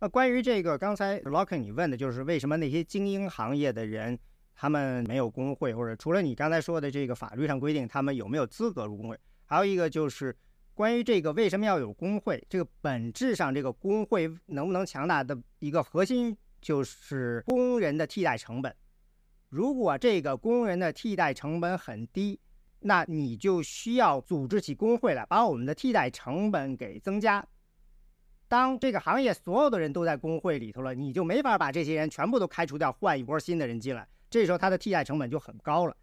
[0.00, 4.16] 那关于这个，刚才 Lock 你问的就是为什么那些精英行业的人
[4.54, 10.34] 他们没有工会，或者除了你刚才说的这个法律上规定他们有没有资格入工会，还有一个就是
[10.72, 18.72] 关于这个为什么要有工会，这个本质上这个工会能不能强大的一个核心就是工人的替代成本。
[19.48, 22.38] 如果这个工人的替代成本很低，
[22.80, 27.44] 那你就需要组织起工会来把我们的替代成本给增加。
[28.48, 34.08] 当这个行业所有的人都在工会里头了，你就没法把这些人全部都开除掉，换一波新的人进来。
[34.30, 35.94] 这时候他的替代成本就很高了。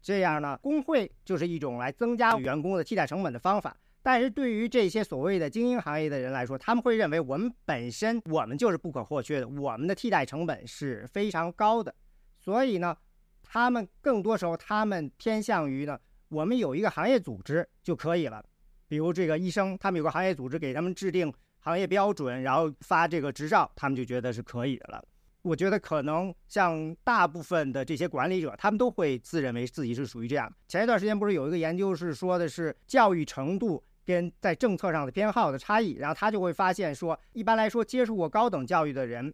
[0.00, 3.76] 这样呢，工会就是一种来增加员工的替代成本的方法。
[4.00, 11.92] 但是对于这些所谓的精英行业的人来说，他们会认为我们本身我们就是不可或缺的，我们的替代成本是非常高的。
[12.38, 12.96] 所以呢，
[13.42, 18.42] 他们更多时候他们偏向于呢，我们有一个行业组织就可以了。
[18.86, 21.32] 比如这个医生，他们有个行业组织给他们制定。
[21.68, 25.04] 行业标准，然后发这个执照，他们就觉得是可以的了。
[25.42, 30.50] 我觉得可能像大部分的这些管理者，他们都会自认为自己是属于这样。
[30.66, 39.32] 前一段时间不是有一个研究是说的是教育程度跟在政策上的偏好的差异，然后他就会发现说，一般来说接受过高等教育的人，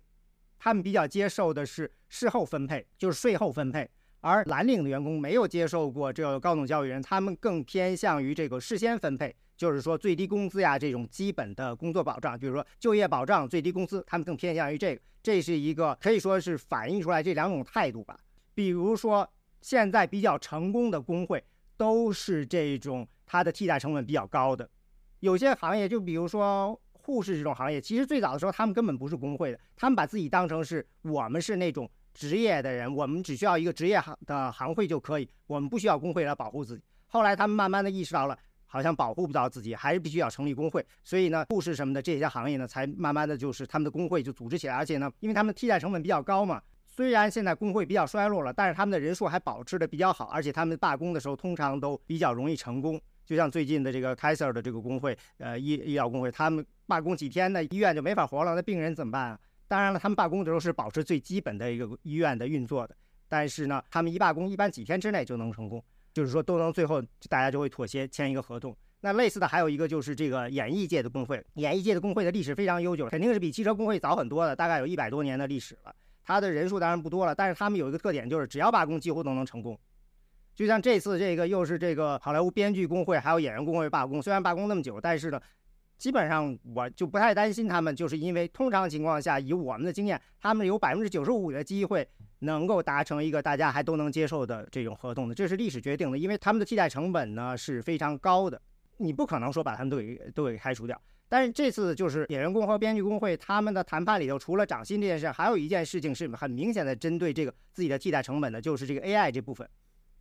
[0.59, 3.87] 他们比较接受的是事后分配，就是税后分配；
[4.20, 9.35] 而蓝领的员工没有接受过这个高等教育人，他们更偏向于这个事先分配。
[9.57, 15.01] 就是说最低工资呀，这种基本的工作保障，比如说就业保障、最低工资，他们更偏向于这个。
[15.23, 18.19] 这是一个可以说是反映出来这两种态度吧。
[18.55, 19.27] 比如说
[19.63, 21.43] 现在比较成功的工会，
[21.79, 24.69] 都是这种它的替代成本比较高的。
[25.21, 36.85] 有些行业，就比如说护士这种行业，其实最早的时候他们根本不是工会的，他们把自己当成是我们是那种职业的人，我们只需要一个职业行的行会就可以，我们不需要工会来保护自己。
[37.07, 38.39] 后来他们慢慢的意识到了。
[38.75, 40.85] 好像保护不到自己，还是必须要成立工会。
[41.05, 44.75] 所以呢，护士什么的这些行业呢，才慢慢的就是他们的工会就组织起来。
[44.75, 50.25] 而且呢，因为他们替代成本比较高嘛，虽然现在工会比较衰落了，但是他们的人数还保持的比较好。
[50.25, 53.01] 而且他们罢工的时候通常都比较容易成功。
[53.25, 59.41] 就像最近的这个 Kaiser 的这个工会，呃，医医疗工会，他们罢工几天呢，医院就没法活了，那病人怎么办啊？
[59.68, 62.97] 当然了，他们罢工的时候是保持最基本的一个医院的运作的，
[63.29, 65.83] 但是呢，他们一罢工，一般几天之内就能成功，
[66.15, 68.75] 就是说都能最后大家就会妥协签一个合同。
[69.01, 75.95] 那类似的还有一个就是这个演艺界的工会，演艺界的工会的历史非常悠久，肯定是比汽车工会早很多的，大概有一百多年的历史了。
[76.25, 79.79] 它的人数当然不多了，但是他们有一个特点，就是只要罢工，几乎都能成功。
[80.55, 85.39] 就像这次这个又是这个好莱坞编剧工会还有演员工会罢工，虽然罢工那么久，但是呢，
[85.99, 92.07] 基本上我就不太担心他们，就是因为通常情况下，以我们的经验，他们有百分之九十五的机会
[92.41, 98.61] 能够达成一个大家还都能接受的这种合同的，这是历史决定的，因为他们的替代成本呢是非常高的。
[98.99, 109.69] 你不可能说把他们都给都给开除掉，但是这次就是演员工和编剧工会他们的谈判里头，除了涨薪这件事，还有一件事情是很明显的针对这个自己的替代成本的，就是这个 AI 这部分，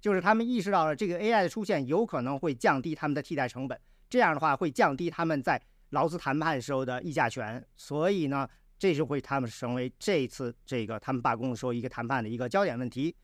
[0.02, 3.80] 就是他们意识到了这个 AI 的出现有可能会降低他们的替代成本，
[4.14, 5.60] 这样的话会降低他们在
[5.90, 8.48] 劳资谈判时候的议价权，所以呢，
[8.78, 13.16] 这就会他们成为这次这个他们罢工的时候一个谈判的一个焦点问题。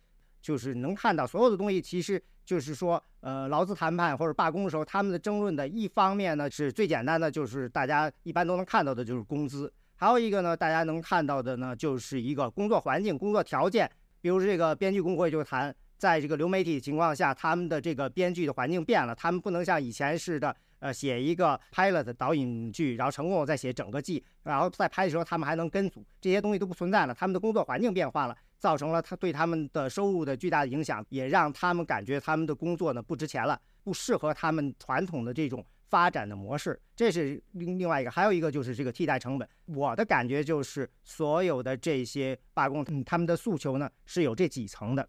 [0.41, 13.87] 就是能看到所有的东西，其实就是说，呃，劳资谈判或者罢工的时候，他们的争论的一方面呢，是最简单的，就是大家一般都能看到的，就是工资；还有一个呢，大家能看到的呢，就是一个工作环境、工作条件。
[14.21, 20.55] 比如这个编剧工会就谈，在这个流媒体情况下，他们的这个编剧的环境变了，他们不能像以前似的。
[20.79, 27.13] 呃，写一个 pilot 导引剧，然后成功了再写整个季，然后在拍的时候他们还能跟组，这些东西都不存在了。
[27.13, 36.79] 他们的工作环境变化了，造成了他对他们的收入的巨大的影响，也让他们感觉他们的工作呢不值钱了，不适合他们传统的这种发展的模式。
[36.95, 39.47] 这是另另外一个，还有一个就是这个替代成本。
[39.65, 45.07] 我的感觉就是所有的这些罢工，他们的诉求呢是有这几层的，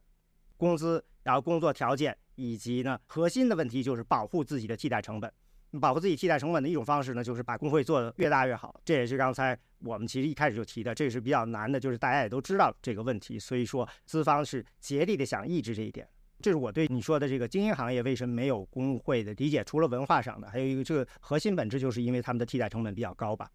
[0.56, 5.32] 工资，然后工作条件，以及呢核心的问题就是保护自己的替代成本。
[5.78, 8.80] 保护自己替代成本的一种方式呢，就是把工会做得越大越好。
[8.84, 13.38] 这也是刚才我们其实一开始就提的，这是比较难的，就是大家也都知道这个问题。
[13.38, 16.08] 所以说，资方是竭力的想抑制这一点。
[16.42, 23.50] 这是我对你说的这个精英行业为什么没有工会的理解，除了文化上的，还有一个这个核心本质就是因为他们的替代成本比较高吧。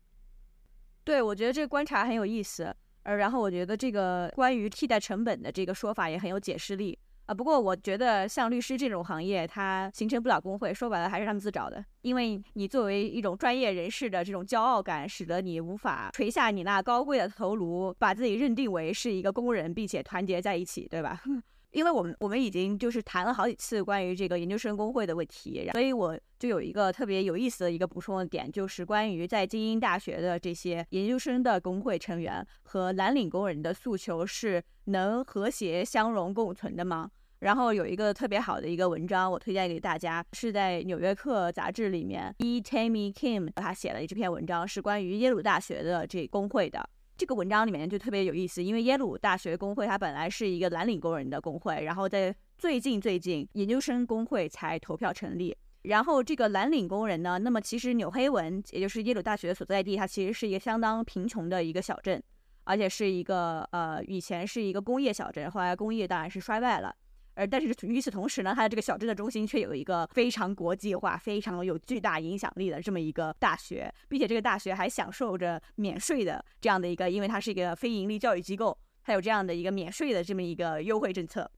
[1.03, 2.75] 对，我觉得这个观察很有意思。
[3.03, 6.97] 呃，然后我觉得这个关于替代成本的这个说法也很有解释力。
[7.25, 11.83] 啊，不过我觉得像律师这种行业，它形成不了工会，说白了还是他们自找的。
[12.01, 21.21] 因为你作为一种专业人士的这种骄傲感，使得你无法垂下你那高贵的头颅，把自己认定为是一个工人，并且团结在一起，对吧？
[21.75, 37.11] 因为我们我们已经就是谈了好几次关于这个研究生工会的问题，所以我就有一个特别有意思的一个补充的点，就是关于在精英大学的这些研究生的工会成员和蓝领工人的诉求是能和谐相融共存的吗？
[37.39, 42.61] 然后有一个特别好的一个文章，我推荐给大家，是在《纽约客》杂志里面，E.
[42.61, 46.89] Tammy Kim 他写了这篇文章，是关于耶鲁大学的这工会的。
[47.17, 55.55] 这个文章里面就特别有意思，因为耶鲁大学工会它本来是一个蓝领工人的工会，然后在最近最近研究生工会才投票成立。
[55.83, 62.21] 然后这个蓝领工人呢，那么其实纽黑文，也就是耶鲁大学所在地，它其实是一个相当贫穷的一个小镇，
[62.63, 66.93] 而且是一个呃以前是一个工业小镇，后来工业当然是衰败了。
[67.35, 81.49] 而但是与此同时呢，它的这个小镇的中心却有一个非常国际化、非常有巨大影响力的这么一个大学，并且这个大学还享受着免税的这样的一个，因为它是一个非盈利教育机构，它有这样的一个免税的这么一个优惠政策。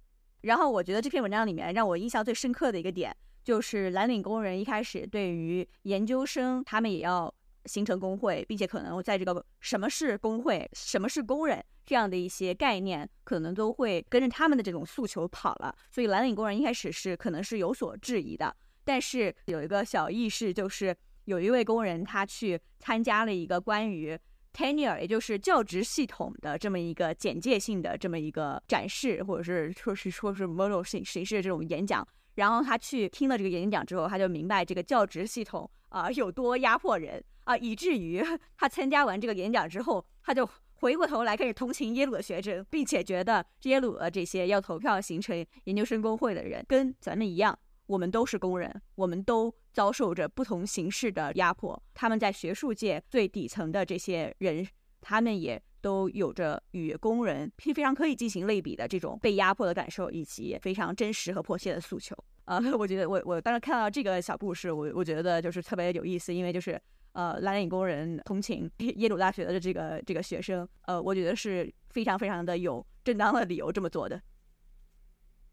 [0.42, 7.34] 然后我觉得这篇文章里面让我印象最深刻的一个点，就是蓝领工人一开始对于研究生，他们也要。
[7.66, 15.74] 形成工会，并且可能在这个什么是工会、什么是工人这样的一些概念，可能都会跟着他们的这种诉求跑了。
[15.90, 18.54] 所以蓝领工人一开始是可能是有所质疑的。
[18.84, 24.20] 但是有一个小意识，就是有一位工人他去参加了一个关于
[24.54, 32.06] tenure，也就是教职系统的这么一个简介性的这么一个展示，或者是说是说是某种形形式的这种演讲。
[32.36, 37.24] 然后他去听了这个演讲之后，他就明白这个教职系统啊有多压迫人。
[37.46, 38.22] 啊，以至于
[38.58, 40.46] 他参加完这个演讲之后，他就
[40.80, 47.58] 回过头来开始同情耶鲁的学生，并且觉得耶鲁的这些要投票形成研究生工会的人跟咱们一样，
[47.88, 51.82] 我们都是工人，我们都遭受着不同形式的压迫。
[51.96, 54.68] 他们在学术界最底层的这些人，
[55.02, 62.16] 他们也都有着与工人非常可以进行类比的这种被压迫的感受，以及非常真实和迫切的诉求。
[62.46, 66.80] 啊， 我觉得我我当时看到这个小故事，我我觉得就是特别有意思，因为就是。
[67.18, 74.22] 呃，蓝领工人同情耶鲁大学的这个这个学生，呃，我觉得是非常非常的有正当的理由这么做的。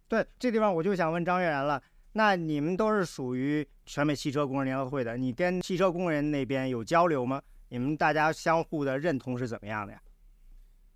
[0.06, 7.40] 对，这地方我就想问张悦然了，那你们都是属于全美汽车工人联合会的，你跟汽车工人那边有交流吗？
[7.70, 10.02] 你们大家相互的认同是怎么样的呀？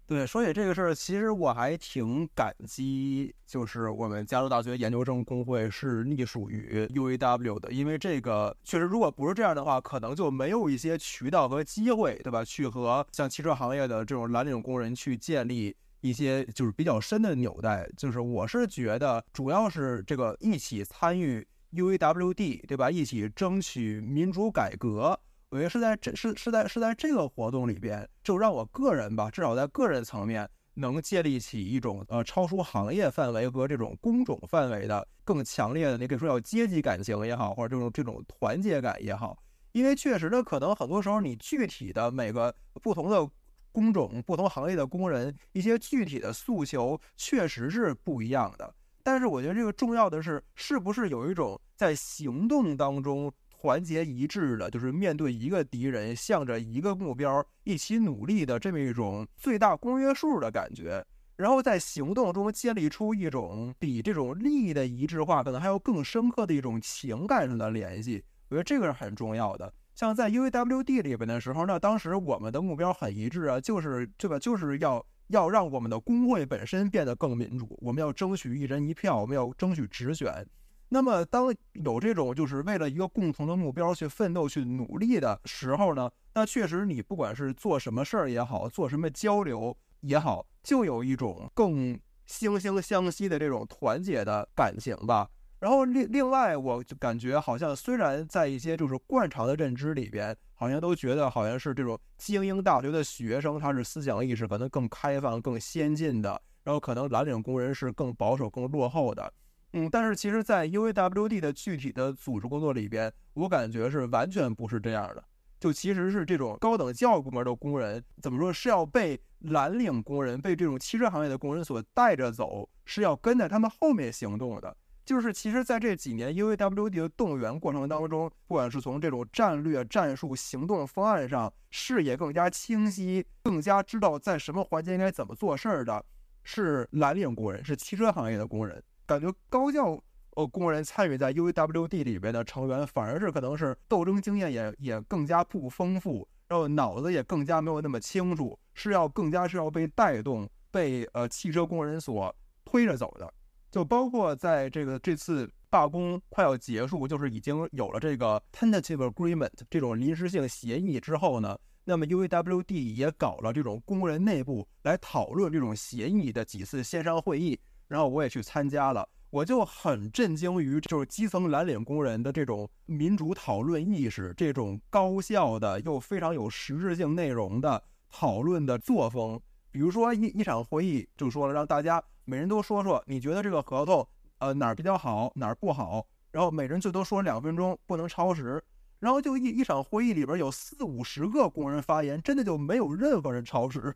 [0.09, 12.43] 对，说起这个事儿，其实我还挺感激，就是我们加州大学研究生工会是隶属于 UAW 的，因为这个确实，如果不是这样的话，可能就没有一些渠道和机会，对吧？
[12.43, 17.87] 去和像汽车行业的这种蓝领工人去建立一些就是比较深的纽带。
[17.95, 22.91] 就是我是觉得，主要是这个一起参与 UAWD，对吧？
[22.91, 25.21] 一起争取民主改革。
[25.51, 39.39] 我觉得是在这是是在是在这个活动里边，就让我个人吧，至少在个人层面，能建立起一种呃超出行业范围和这种工种范围的更强烈的，你可以说叫阶级感情也好，或者这种这种团结感也好。
[39.73, 43.27] 因为确实呢，可能很多时候你具体的每个不同的
[43.73, 48.75] 工种、不同行业的工人一些具体的诉求确实是不一样的。
[49.03, 53.33] 但是我觉得这个重要的是，是不是有一种在行动当中。
[53.61, 61.05] 团结一致的，就是面对一个敌人，向着一个目标一起努力的这么一种最大公约数的感觉。
[61.37, 68.25] 然后在行动中建立出一种比这种利益的一致化可能还要更深刻的一种情感上的联系。
[68.49, 69.73] 我觉得这个是很重要的。
[69.95, 74.39] 像在 UAWD 里边的时候，那当时我们的目标很一致啊，就是对吧？
[74.39, 80.47] 就是要要让我们的工会本身变得更民主，我们要争取一人一票，我们要争取直选。
[80.91, 91.95] 那么，当有这种就是为了一个共同的目标去奋斗、去努力的时候呢，那确实你不管是做什么事儿也好，做什么交流也好，就有一种更
[92.27, 95.29] 惺惺相惜的这种团结的感情吧。
[95.61, 109.31] 然后另另外，我就感觉好像虽然在一些就是惯常的认知里边，好像都觉得好像是这种精英大学的学生，他是思想意识可能更开放、更先进的，然后可能蓝领工人是更保守、更落后的。
[109.73, 115.23] 嗯，但是其实，在 UAWD 的具体的组织工作里边，我感觉是完全不是这样的。
[115.61, 124.75] 就其实是这种高等教育部门的工人，怎么说是要被蓝领工人、被这种汽车行业的工人所带着走，是要跟在他们后面行动的。
[125.05, 136.05] 就是其实，在这几年 UAWD 的动员过程当中，不管是从这种战略、战术、行动方案上，视野更加清晰，更加知道在什么环节应该怎么做事儿的，
[136.45, 138.83] 是蓝领工人，是汽车行业的工人。
[139.09, 139.99] 感觉高教
[140.37, 152.33] 呃工人参与在 UAWD 里边的成员，反而是可能是斗争经验也也更加不丰富，然后脑子也更加没有那么清楚，是要更加是要被带动，被呃汽车工人所
[152.67, 153.33] 推着走的。
[153.71, 167.59] 就包括在这个这次罢工快要结束，就是已经有了这个 tentative agreement 这种临时性协议之后呢，那么 UAWD 也搞了这种工人内部来讨论这种协议的几次线上会议。
[167.89, 179.41] 然后我也去参加了，我就很震惊于就是基层蓝领工人的这种民主讨论意识，这种高效的又非常有实质性内容的讨论的作风。
[179.71, 184.07] 比如说一一场会议就说了，让大家每人都说说你觉得这个合同
[184.39, 188.63] 呃哪儿比较好，哪儿不好，然后每人最多说两分钟，不能超时。
[189.01, 193.95] 然后就一一场会议里边有四五十个工人发言，真的就没有任何人超时。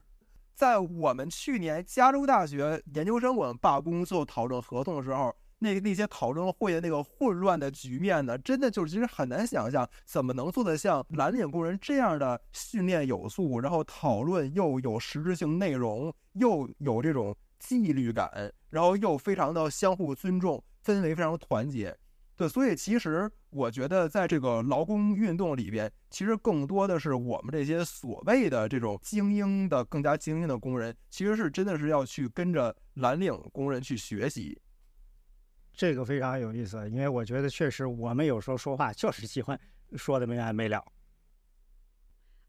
[0.54, 21.96] 在我们去年加州大学研究生我们罢工做讨论合同的时候，那那些讨论会的那个混乱的局面呢，真的就是其实很难想象怎么能做得像蓝领工人这样的训练有素，然后讨论又有实质性内容，又有这种纪律感，然后又非常的相互尊重，氛围非常团结。
[22.34, 34.58] 对，所以其实我觉得，在这个劳工运动里边，其实更多的是我们这些所谓的这种精英的、更加精英的工人，其实是真的是要去跟着蓝领工人去学习。
[35.74, 39.58] 这个非常有意思，因为我觉得确实我们有时候说话就是喜欢
[39.94, 40.82] 说的没完没了。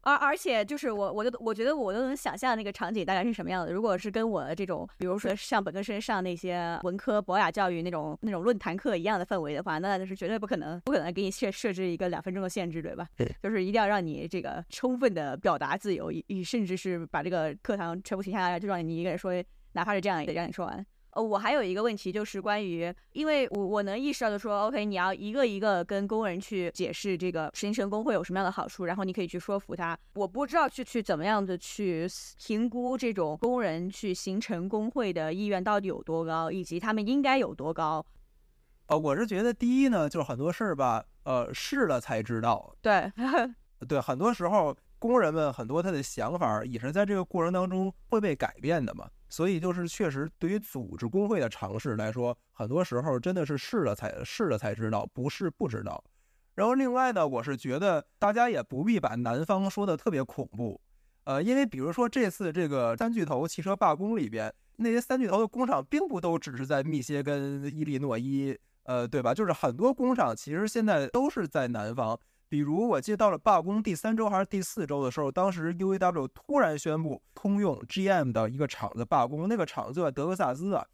[0.04, 3.72] 而而且就是我，我就我觉得我都能想象那个场景大概是什么样的。
[3.72, 13.06] 如果是跟我的这种，比如说像本科生上那些文科博雅教育那种那种论坛课一样的氛围的话，那就是绝对不可能，不可能给你设设置一个两分钟的限制，对吧？
[13.16, 19.32] 对，就是一定要让你这个充分的表达自由，以甚至是把这个课堂全部停下来，就让你一个人说，
[19.72, 20.84] 哪怕是这样也得让你说完。
[21.14, 29.96] 呃，我还有一个问题，就是关于，因为我我能意识到的说，OK，你要一个一个跟工人去解释这个形成工会有什么样的好处，然后你可以去说服他。
[30.14, 32.06] 我不知道去去怎么样的去
[32.38, 38.04] 评估这种工人去形成工会的意愿到底有多高，以及他们应该有多高。
[38.86, 42.74] 呃，我是觉得第一呢，就是很多事儿吧，呃，试了才知道。
[42.82, 43.10] 对，
[43.88, 49.08] 对，很多时候工人们很多他的想法也是在这个过程当中会被改变的嘛。
[49.28, 56.02] 所以就是确实，对于组织工会的尝试来说，很多时候真的是试了才试了才知道，不是不知道。
[56.54, 60.80] 然后另外呢，我是觉得大家也不必把南方说的特别恐怖，
[61.24, 69.34] 呃，因为比如说这次这个三巨头汽车罢工里边，那些三巨头的工厂并不都只是在密歇根、伊利诺伊，呃，对吧？
[69.34, 72.18] 就是很多工厂其实现在都是在南方。
[72.48, 80.86] 比如，我记得到了罢工第三周还是第四周的时候，当时 UAW 突然宣布通用 GM 的一个厂子罢工，那个厂子就在德克萨斯啊。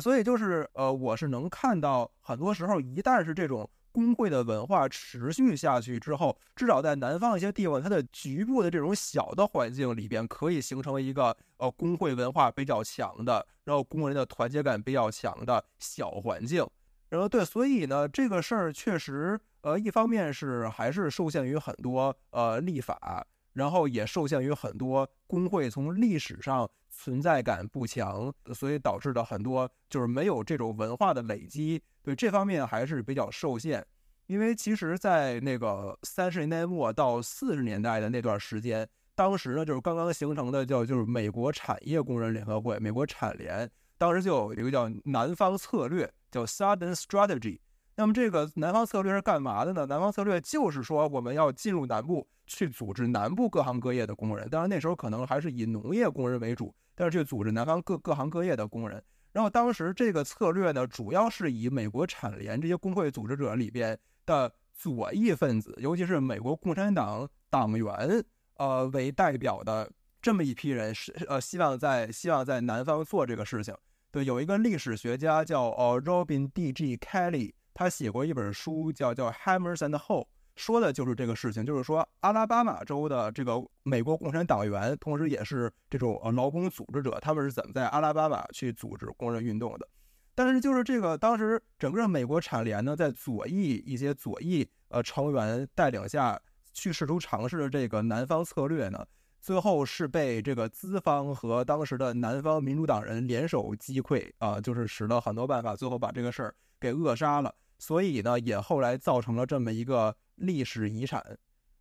[0.00, 16.64] 所以就是，呃，我是能看到，很多时候一旦是这种工会的文化持续下去之后，至少在南方一些地方，它的局部的这种小的环境里边，可以形成一个呃工会文化比较强的，然后工人的团结感比较强的小环境。
[17.08, 19.40] 然后对，所以呢，这个事儿确实。
[19.62, 33.86] 呃，一方面是还是受限于很多呃立法，然后也受限于很多工会从历史上存在感不强，所以导致的很多就是没有这种文化的累积，对这方面还是比较受限。
[34.26, 38.88] 因为其实，在那个三十年代末到四十年代的那段时间。
[39.16, 47.58] 当时呢，就是刚刚形成的叫就是美国产业工人联合会，美国产联，当时就有一个叫南方策略，叫 Southern Strategy。
[47.96, 49.84] 那么这个南方策略是干嘛的呢？
[49.84, 59.02] 南方策略就是说我们要进入南部去组织南部各行各业的工人，当然那时候可能还是以农业工人为主，但是去组织南方各各行各业的工人。
[59.32, 68.24] 然后当时这个策略呢，主要是以美国产联这些工会组织者里边的左翼分子，尤其是美国共产党党员，
[68.56, 69.90] 呃为代表的
[70.22, 73.74] 这么一批人，是呃希望在希望在南方做这个事情。
[74.10, 76.72] 对，有一个历史学家叫呃 Robin D.
[76.72, 76.96] G.
[76.96, 77.52] Kelly。
[77.72, 80.26] 他写过一本书，叫叫 Hammers and Hoe，
[80.56, 89.88] 说的就是这个事情，就是说阿拉巴马州的这个美国共产党员，同时也是这种呃劳工组织者，他们是怎么在阿拉巴马去组织工人运动的？
[90.34, 96.40] 但是就是这个当时整个美国产联呢，在左翼一些左翼呃成员带领下
[96.72, 99.04] 去试图尝试的这个南方策略呢，
[99.40, 106.54] 最后是被这个资方和当时的南方民主党人联手击溃啊，就是使了很多办法，最后把这个事儿。
[106.80, 111.22] 给扼杀了，所以呢，也后来造成了这么一个历史遗产，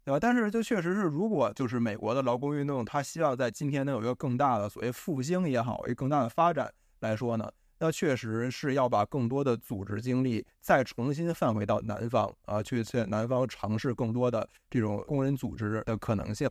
[0.03, 0.19] 对吧？
[0.19, 7.49] 但是就确实是，如果就是美国的劳工运动，他希望在今天能有一个更大的所谓复兴也好，一个更大的发展来说呢，
[7.79, 16.49] 那确实是要把更多的组织精力再重新放回到南方啊，去在南方尝试更多的这种工人组织的可能性。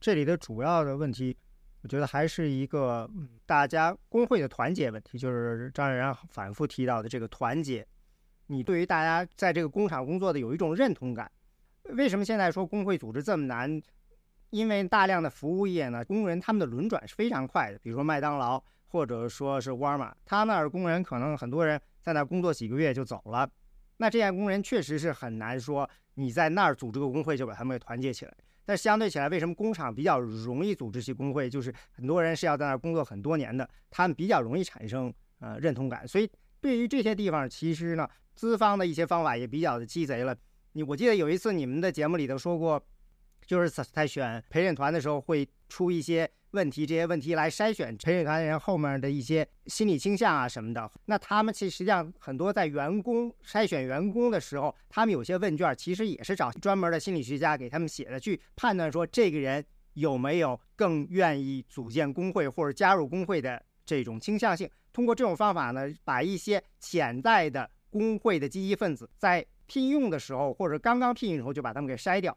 [0.00, 1.36] 这里的主要的问题。
[1.82, 3.08] 我觉得还是一个
[3.44, 7.86] 大家工会的团结问题，就是张冉冉反复提到的这个团结。
[8.46, 11.30] 你对于大家在这个工厂工作的有一种认同感。
[11.84, 13.82] 为什么现在说工会组织这么难？
[14.50, 17.78] 因为大量的服务业呢，工人他们的轮转是非常快的。
[17.78, 23.50] 比如说麦当劳或者说是沃尔玛，他那儿工人可能很多人在那儿工作几个月就走了。
[23.96, 28.34] 那这些工人确实是很难说你在那儿组织个工会就把他们给团结起来。
[28.64, 31.50] 但相对起来，为什么工厂比较容易组织起工会？
[31.50, 36.06] 就是很多人是要在那儿工作很多年的，他们比较容易产生呃认同感。
[36.06, 36.30] 所以
[36.60, 40.36] 对于这些地方，其实呢，资方的一些方法也比较的鸡贼了。
[40.72, 42.82] 你我记得有一次你们的节目里头说过，
[43.46, 46.30] 就是在选陪审团的时候会出一些。
[46.52, 59.64] 问题这些问题来筛选陪审团人后面的一些心理倾向啊什么的，那他们其实实际上很多在员工筛选员工的时候，他们有些问卷其实也是找专门的心理学家给他们写的，去判断说这个人
[59.94, 64.68] 有没有更愿意组建工会或者加入工会的这种倾向性。
[64.92, 72.36] 通过这种方法呢，把一些潜在的工会的积极分子在聘用的时候或者刚刚聘用的时候就把他们给筛掉。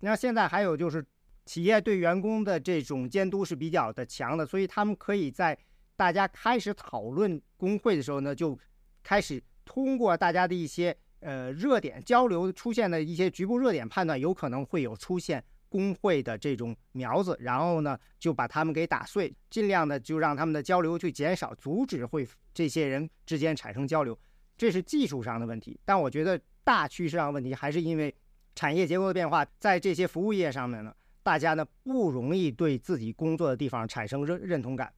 [0.00, 1.02] 那现在还有就是。
[1.46, 5.56] 企业对员工的这种监督是比较的强的，所以他们可以在
[5.94, 8.58] 大家开始讨论工会的时候呢，就
[9.02, 24.18] 开始通过大家的一些呃热点交流出现的一些局部热点判断，有可能会有出现工会的这种苗子，然后呢就把他们给打碎，尽量的就让他们的交流去减少，阻止会这些人之间产生交流，
[24.58, 25.78] 这是技术上的问题。
[25.84, 28.12] 但我觉得大趋势上问题还是因为
[28.54, 30.92] 产业结构的变化，在这些服务业上面呢。
[31.26, 34.92] 大家呢不容易对自己工作的地方产生认认同感，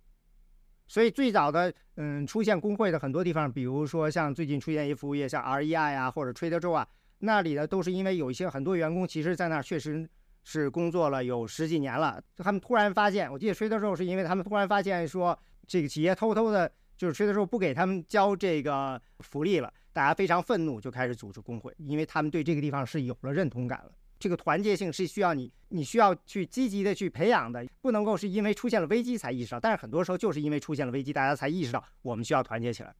[0.86, 6.86] 所以最早的嗯出现工会的很多地方，比如说像最近出现一服务业，像 REI 啊或者 Trader Joe 啊，
[7.20, 10.06] 那里呢都是因为有一些很多员工其实在那儿确实
[10.44, 23.92] 是工作了有十几年了，他们突然发现，我记得 Trader Joe 是因为他们突然发现说这个企业偷偷的就是 Trader Joe 不给他们交这个福利了，大家非常愤怒，就开始组织工会，因为他们对这个地方是有了认同感了。
[24.18, 29.60] 这个团结性是需要你，你需要去积极的去培养的，不能够是因为出现了危机才意识到。
[29.60, 32.94] 但是很多时候就是因为出现了危机，大家才意识到我们需要团结起来。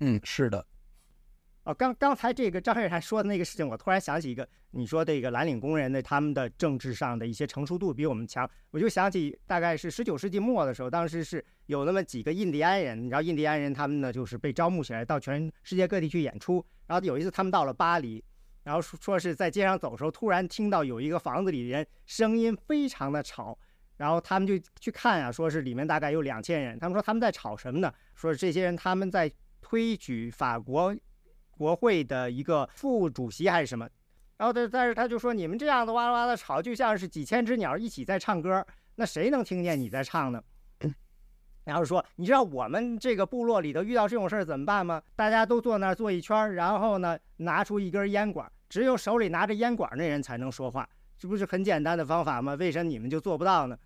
[0.00, 0.66] 嗯，是的。
[1.62, 18.22] 哦，刚刚才这个张瑞涵说的那个事情，我突然想起一个，你说这个蓝领工人的他们的政治上的一些成熟度比我们强，我就想起大概是十九世纪末的时候，当时是有那么几个印第安人，你知道印第安人他们呢就是被招募起来到全世界各地去演出，然后有一次他们到了巴黎。
[18.64, 23.56] 然后说说是在街上走的时候，突然听到有一个房子里人声音非常的吵，
[23.98, 26.78] 然后他们就去看啊，说是里面大概有两千人。
[26.78, 27.92] 他们说他们在吵什么呢？
[28.14, 29.30] 说这些人他们在
[29.60, 30.96] 推举法国
[31.50, 33.88] 国会的一个副主席还是什么。
[34.36, 38.66] 然后但但是他就说你们这样的哇哇的吵，就像是几千只鸟一起在唱歌，
[38.96, 40.42] 那谁能听见你在唱呢？
[41.64, 45.02] 然后说你知道我们这个部落里头遇到这种事儿怎么办吗？
[45.16, 48.50] 大家都坐那儿坐一圈，然后呢拿出一根烟管。
[48.68, 50.88] 只有手里拿着烟管那人才能说话，
[51.18, 52.54] 这不是很简单的方法吗？
[52.54, 53.76] 为什么你们就做不到呢？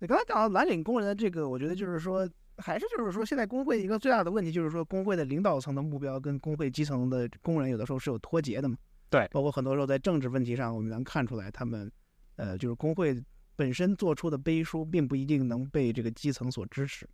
[0.00, 8.76] 你刚才讲到蓝领工人的这个，我觉得就是说，还是就是说，现在工会一个最大的问题就是说，工会的领导层的目标跟工会基层的工人有的时候是有脱节的嘛。
[9.08, 11.90] 对，包括很多时候在政治问题上，我们能看出来他们
[12.36, 13.22] 呃，就是工会
[13.54, 17.08] 本身做出的背书，并不一定能被这个基层所支持。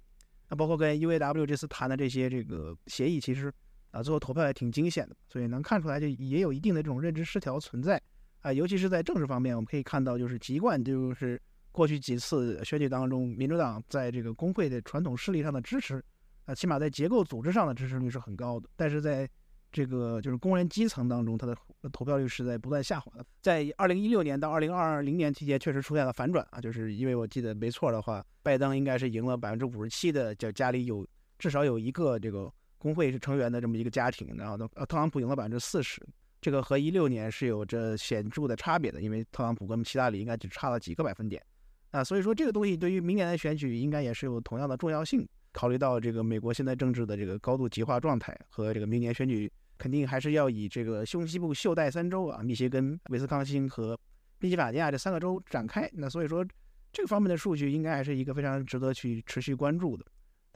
[0.49, 3.53] 那包括跟 UAW 这次谈的这些这个协议，其实
[3.91, 8.01] 啊，最后投票也挺惊险的，所以能看出来就也有一定的这种认知失调存在
[8.41, 11.41] 啊，尤其是在政治方面，我们可以看到就是籍贯就是
[11.73, 16.03] 过去几次选举当中，民主党在这个工会的传统势力上的支持，
[16.45, 19.29] 啊，起码在结构组织上的支持率是很高的，但是在
[19.71, 21.55] 这个就是工人基层当中，他的
[21.93, 23.25] 投票率是在不断下滑的。
[23.43, 31.07] 在二零一六年到二零二零年期间，确实出现了反转啊，就是因为我记得没错的话，拜登应该是赢了百分之五十七的，叫家里有
[31.39, 36.01] 至少有一个这个工会是成员的这么一个家庭，然后呢，呃特朗普赢了百分之四十，
[36.41, 41.43] 这个和一六年是有着显著的差别的，因为特朗普跟希拉里应该只差了几个百分点
[41.91, 45.29] 啊，所以说这个东西对于明年的选举应该也是有同样的重要性。
[45.51, 53.99] 考虑到这个美国现在政治的这个高度极化状态和这个明年选举，肯定还是要以这个东西部袖带三州啊，密歇根、威斯康星和
[54.39, 55.91] 宾夕法尼亚这三个州展开。
[55.95, 56.47] 那所以说，
[56.93, 60.05] 这个方面的数据应该还是一个非常值得去持续关注的。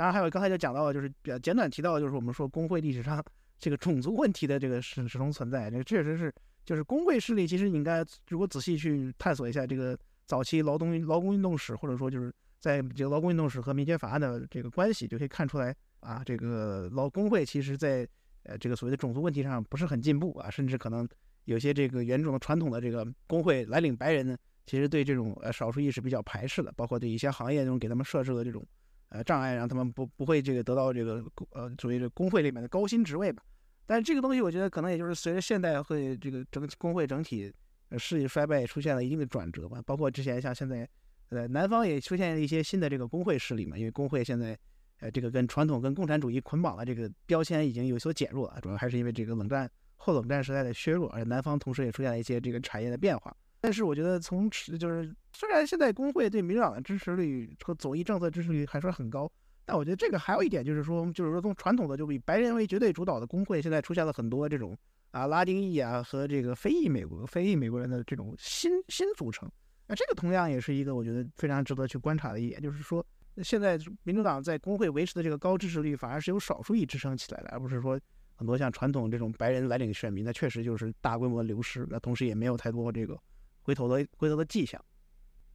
[0.02, 3.24] 当然，还有刚才就讲到了，就是比较简短提到，就是我们说工会历史上
[3.58, 5.70] 这个种族问题的这个始始终存在。
[5.70, 6.34] 这个确实是，
[6.64, 9.96] 就是工会势力其实你应该如果仔细去探索一下这个
[10.26, 12.32] 早期劳动劳工运动史，或者说就是。
[12.62, 18.06] 在这个劳工运动史和民权法案的这个关系，就可以看出来啊，这个劳工会其实在
[18.44, 21.04] 呃这个所谓的种族问题上不是很进步啊，甚至可能
[21.46, 28.64] 有些这个原种的传统的这个工会来领白人呢，其实对这种呃少数意识比较排斥的，包括对一些行业中给他们设置的这种
[29.12, 33.42] 呃障碍，让他们不不会这个得到这个呃所谓的工会里面的高薪职位吧。
[33.86, 37.52] 但是这个东西我觉得可能也就是随着现代会这个整工会整体
[37.90, 40.88] 呃势力衰败出现了一定的转折吧，包括之前像现在。
[41.28, 44.54] 呃，南方也出现了一些新的这个工会势力嘛，因为工会现在，
[45.00, 49.66] 呃，这个跟传统跟共产主义捆绑的这个标签已经有所减弱了，主要还是因为这个冷战
[49.96, 53.34] 后冷战时代的削弱，而且南方同时也出现了一些这个产业的变化。
[53.62, 59.30] 但是我觉得从就是虽然现在工会对民主党的支持率和左翼政策支持率还是很高，
[59.64, 64.76] 但我觉得这个还有一点就是说，就是说从传统的就以白人为绝对主导的工会，现在出现了很多这种
[65.12, 69.48] 啊拉丁裔啊和这个非裔美国非裔美国人的这种新新组成。
[69.86, 73.06] 那这个同样也是一个我觉得非常值得去观察的一点，就是说，
[73.44, 77.96] 现在民主党在工会维持的这个高支持率，反而是由少数裔支撑起来的，而不是说
[78.34, 83.16] 很多像传统这种白人来领选民，那确实就是大规模流失，那同时也没有太多这个
[83.62, 84.82] 回头的回头的迹象。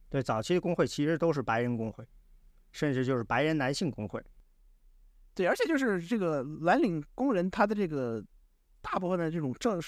[0.08, 2.04] 对，早期工会其实都是白人工会，
[2.72, 4.22] 甚至就是白人男性工会。
[5.34, 8.24] 对，而且就是这个蓝领工人，他的这个
[8.80, 9.80] 大部分的这种政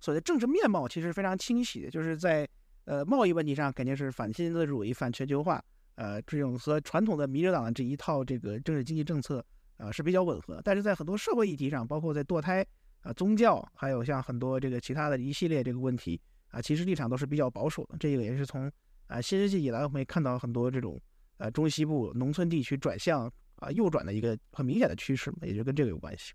[0.00, 2.48] 所谓政治面貌其实非常清晰的，就是在。
[2.84, 5.62] 呃，贸易问题上肯定是反新自主义、反全球化，
[5.96, 9.44] 呃，这种和传统的民主党的这一套这个政治经济政策，
[9.76, 10.58] 呃，是比较吻合。
[10.64, 12.66] 但是在很多社会议题上，包括在堕胎、
[13.02, 16.18] 啊宗教，还有像很多这个其他的一系列这个问题，
[16.48, 17.96] 啊，其实立场都是比较保守的。
[17.98, 18.70] 这个也是从
[19.06, 21.00] 啊新世纪以来，我们也看到很多这种
[21.38, 26.32] 呃中西部农村地区转向啊右转的一个很明显的趋势，也就跟这个有关系。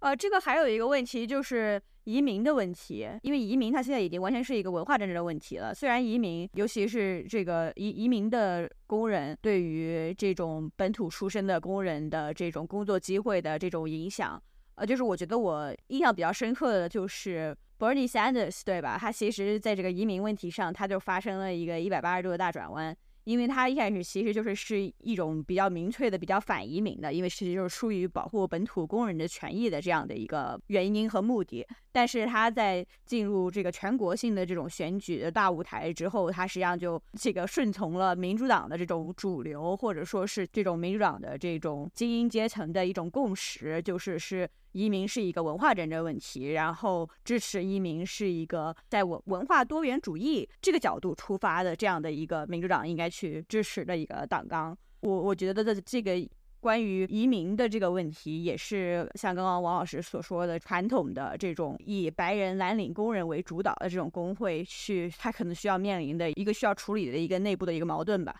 [0.00, 5.74] 呃，这个还有一个问题就是移民的问题，因为移民它现在已经完全是一个文化政治的问题了。
[5.74, 14.40] 虽然移民，尤其是这个移移民的工人，对于这种本土出身的工人的这种工作机会的这种影响，
[14.78, 18.96] 呃，就是我觉得我印象比较深刻的就是 Bernie Sanders，对吧？
[18.98, 22.96] 他其实在这个移民问题上，他就发生了一个一百八十度的大转弯。
[23.24, 31.66] 因为他一开始其实就是是一种比较明确的、比较反移民的，因为其实就是出于保护本土工人的权益的这样的一个原因和目的。
[31.92, 44.48] 但是他在进入这个全国性的这种选举的大舞台之后，他实际上就这个顺从了民主党的这种主流，或者说是这种民主党的这种精英阶层的一种共识，就是是。
[44.72, 54.76] 移民是一个文化战争问题，然后支持移民是一个在文文化多元主义这个角度出发的这样的一个民主党应该去支持的一个党纲。
[55.00, 56.12] 我我觉得的这个
[56.60, 68.34] 关于移民的这个问题，也是像刚刚王老师所说的，传统的这种以白人蓝领工人为主导的这种工会，去他可能需要面临的一个需要处理的一个内部的一个矛盾吧。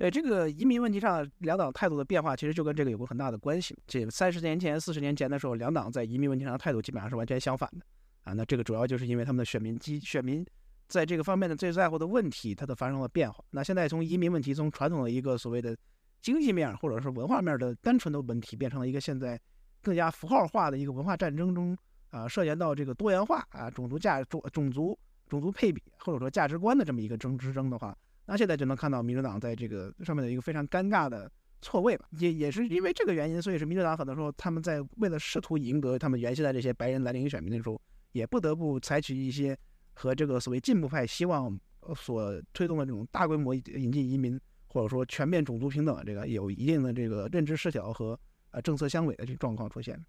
[0.00, 3.76] 对这个移民问题上，两党态度的变化，其实就跟这个有过很大的关系。
[3.86, 7.84] 这三十年前、四十年前的时候，两党在移民问题上的态度基本上是完全相反的
[8.22, 8.32] 啊。
[8.32, 10.42] 那这个主要就是因为他们的选民基选民
[10.88, 13.44] 在这个方面的最在乎的问题，它都发生了变化。
[13.50, 15.76] 那现在从移民问题，从传统的一个所谓的
[16.22, 19.38] 经济面或者是文化面的单纯的问题，变成了一个现在
[19.82, 21.76] 更加符号化的一个文化战争中
[22.08, 24.98] 啊，涉嫌到这个多元化啊、种族价种种族
[25.28, 27.94] 种族配比或者说价值观的这么一个争之争的话。
[28.30, 31.28] 那现在就能看到民主党在这个上面的一个非常尴尬的
[31.60, 37.82] 错位吧，也也是因为这个原因，所以是民主党很多时候他们在为了试图赢得他们原先的这些白人蓝领选民的时候，
[38.12, 39.58] 也不得不采取一些
[39.94, 41.58] 和这个所谓进步派希望
[41.96, 48.16] 所推动的这种大规模引进移民，或者说全面种族平等，这个有一定的这个认知失调和
[48.52, 50.00] 呃政策相违的这状况出现。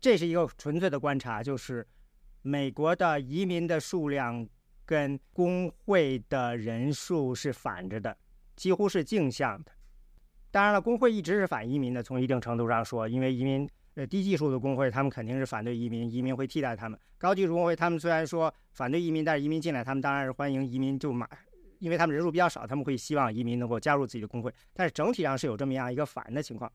[0.00, 1.86] 这是一个纯粹的观察，就是
[2.40, 4.48] 美国的移民的数量
[4.86, 8.16] 跟工会的人数是反着的，
[8.54, 9.72] 几乎是镜像的。
[10.52, 21.28] 当然了，工会一直是反移民的，从一定程度上说，因为移民呃低技术的工会他们肯定是反对移民，移民会替代他们；高技术工会他们虽然说反对移民，但是移民进来，他们当然是欢迎移民，就马，
[21.80, 24.54] 因为他们人数比较少，他们会希望移民能够加入自己的工会。
[24.72, 26.72] 但是整体上是有这么样一个反的情况。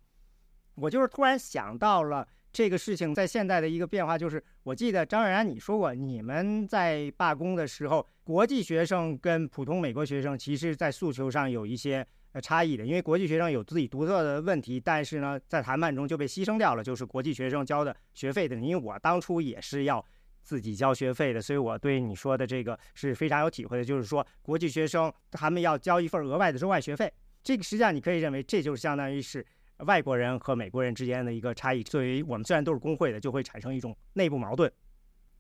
[0.76, 2.28] 我就是突然想到了。
[2.54, 20.06] 这个事情在现在的一个变化就是，我记得张冉冉你说过，你们在罢工的时候，国际学生跟普通美国学生其实在诉求上有一些呃差异的，因为国际学生有自己独特的问题，但是呢，在谈判中就被牺牲掉了，就是国际学生交的学费的，因为我当初也是要
[20.44, 27.10] 自己交学费的，所以我对你说的这个是非常有体会的，就是说国际学生他们要交一份额外的中外学费，
[27.42, 29.46] 这个实际上你可以认为这就是相当于是。
[29.86, 34.72] 外国人和美国人之间的一个差异，作为我们虽然都是工会的，就会产生一种内部矛盾。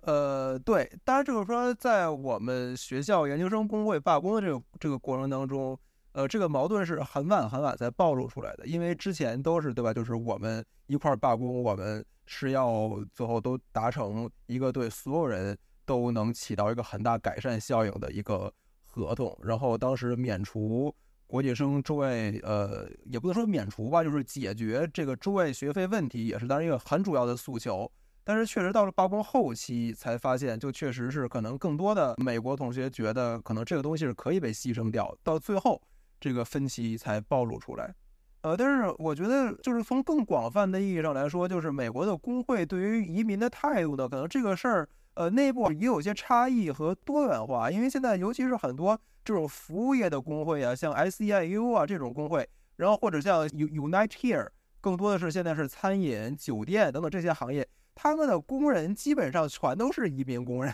[0.01, 5.77] 呃，对，当然就是说，在我们学校研究生工会罢工的这个这个过程当中，
[6.13, 9.93] 呃，这个矛盾是很晚很晚才暴露出来的，因为之前都是对吧？
[9.93, 15.55] 就是我们一块儿罢工，我们是要最后都达成一个对所有人
[15.85, 18.51] 都能起到一个很大改善效应的一个
[18.83, 20.93] 合同，然后当时免除。
[21.31, 27.89] 国际生周外，呃，也不能说免除吧，就是解决这个周外学费问题，也是当然一个很主要的诉求。
[28.25, 35.17] 但是确实到了罢工后期才发现，就确实是可能更多的美国同学觉得，可能这个东西是可以被牺牲掉。
[35.23, 35.81] 到最后，
[36.19, 37.95] 这个分歧才暴露出来。
[38.41, 47.69] 呃，但是我觉得，就是从更广泛的意义上来说，就是美国的工会对于移民的态度呢，可能这个事儿，呃，内部也有些差异和多元化。
[47.69, 48.99] 因为现在，尤其是很多。
[49.23, 54.47] 这种服务业的工会啊，像 SEIU 啊这种工会，然后或者像 Unite Here，
[54.81, 60.73] 更多的是现在是餐饮、酒店等等这些行业，他们的工人基本上全都是移民工人，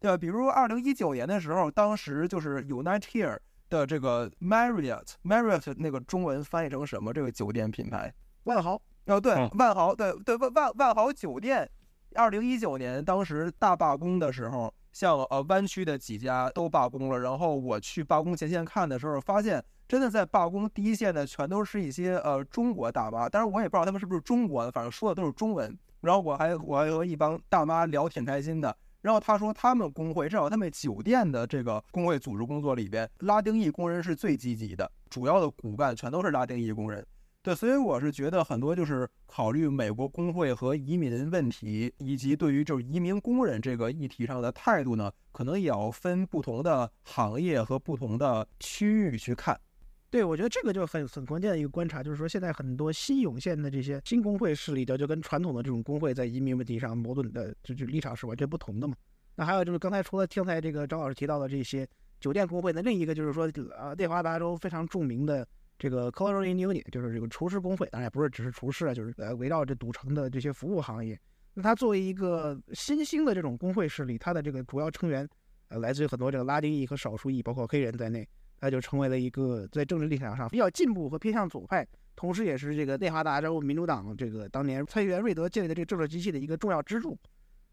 [0.00, 0.16] 对吧？
[0.16, 3.38] 比如二零一九年的时候，当时就是 Unite Here
[3.68, 7.12] 的这个 Marriott，Marriott 那个中文翻译成什么？
[7.12, 8.10] 这个酒店品牌？
[8.44, 8.80] 万豪？
[9.04, 11.70] 哦，对，万豪，对对万万万豪酒店，
[12.14, 14.72] 二零一九年当时大罢工的时候。
[14.94, 25.76] 像呃湾区的几家都罢工了，然后我去罢工前线看的时候，发现真的在罢工第一线的全都是一些呃中国大妈，但是我也不知道他们是不是中国的，反正说的都是中文。
[26.02, 37.04] 然后我还我还和一帮大妈聊挺开心的，然后他说他们工会至少他们酒店的这个工会组织工作里边，拉丁裔工人是最积极的，主要的骨干全都是拉丁裔工人。
[37.44, 49.60] 对，所以我是觉得很多就是考虑美国工会和移民问题，以及对于就是移民工人这个议题上的态度呢，可能也要分不同的行业和不同的区域去看。
[50.08, 58.96] 对，我觉得这个就很很关键的一个观察，就是说现在很多新涌现的这些新工会势力的，就跟传统的这种工会在移民问题上矛盾的就就立场是完全不同的嘛。
[59.36, 61.86] 那还有就是刚才除了刚才这个张老师提到的这些
[62.18, 63.46] 酒店工会，那另一个就是说
[63.76, 65.46] 啊，内华达州非常著名的。
[65.78, 71.18] 这个 Culinary Union 就是这个厨师工会，当然也不是只是厨师啊，就是呃围绕这赌城的这些服务行业。
[71.54, 75.28] 那它作为一个新兴的这种工会势力，它的这个主要成员
[75.68, 78.28] 呃来自于很多这个拉丁裔和少数裔，包括黑人在内，
[78.58, 81.86] 它就成为了一个在政治立场上比较进步和偏向左派，
[82.16, 87.18] 同时也是这个内华达州民主党这个当年参议员瑞德建立的这个政治机器的一个重要支柱。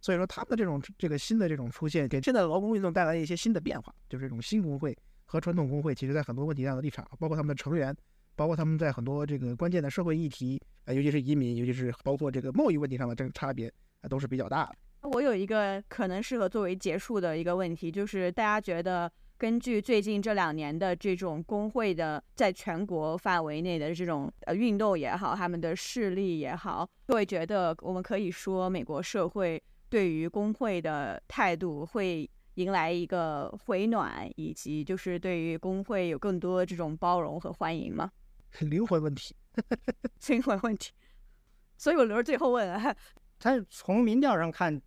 [0.03, 4.97] 所以说，他们的这种这个新的这种出现，给现在的劳工运动带来一些新的变化，就是这种新工会。
[5.31, 7.95] 和传统工会其实，在很多问题上的立场，包括他们的成员，
[8.35, 13.71] 包括他们在很多这个关键的社会议题，啊，尤其是移民，尤其是包括这个贸易问题上的这个差别，
[14.01, 15.09] 啊，都是比较大的。
[15.09, 32.29] 我有一个可能适合作为结束的一个问题，就是大家觉得，根据最近这两年的这种工会的在全国范围内的这种呃运动也好，他们的势力也好，各位觉得我们可以说，美国社会对于工会的态度会？
[32.55, 38.11] 迎来一个回暖，以及就是对于工会有更多这种包容和欢迎吗？
[38.59, 39.35] 灵魂问题，
[40.27, 40.91] 灵魂问题。
[41.77, 42.95] 所以我留着最后问啊。
[43.39, 44.79] 他从民调上看，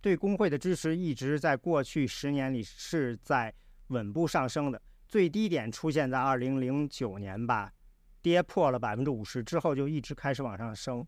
[0.00, 3.54] 对工会的支持一直在过去十年里是在
[3.88, 7.72] 稳步上升的，最低点出现在二零零九年吧，
[8.20, 11.06] 跌破了百分之五十之后就一直开始往上升。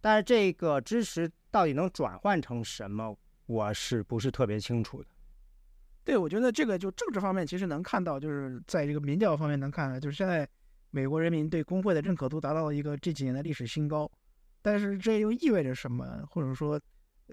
[0.00, 5.08] 但是这个支持到底能转换成什么，我是不是特别清楚的？
[6.08, 10.48] 对，我觉得这个就政治方面其实能看到，就是在这个民调方面能看到，就是现在
[10.90, 14.10] 美国人民对工会的认可度达到了一个这几年的历史新高。
[14.62, 16.26] 但是这又意味着什么？
[16.30, 16.80] 或者说，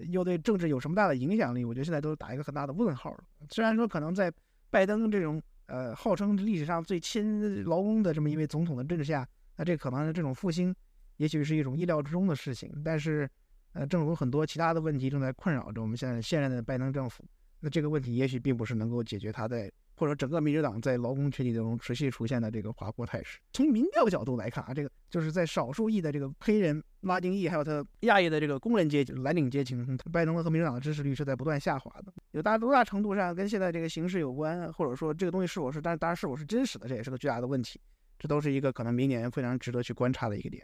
[0.08, 1.64] 又对政治有什么大的影响力？
[1.64, 3.24] 我觉得现在都打一个很大的问号了。
[3.48, 4.30] 虽然说可能在
[4.68, 9.26] 拜登这种呃号称历史上最亲劳工的这么一位总统的政治下，
[9.56, 10.76] 那这可能这种复兴
[11.16, 12.70] 也许是一种意料之中的事情。
[12.84, 13.26] 但是
[13.72, 17.24] 呃，正如很多其他的问题正在困扰着我们现在现任的拜登政府，
[17.66, 19.68] 那这个问题也许并不是能够解决他在。
[19.98, 29.74] 或者整个民主党在劳工群体当中持续出现的这个滑坡态势，从民调角度来看啊，这个就是在少数裔的这个黑人、拉丁裔，还有他亚裔的这个工人阶级、蓝领阶级，
[30.12, 32.12] 拜登和民主党的支持率是在不断下滑的。
[32.32, 37.80] 有大多大程度上跟现在这个形势有关，或者说这个东西是否是，但是当然是否是真实的，这也是个巨大的问题。
[38.18, 40.62] 这都是一个可能明年非常值得去观察的一个点。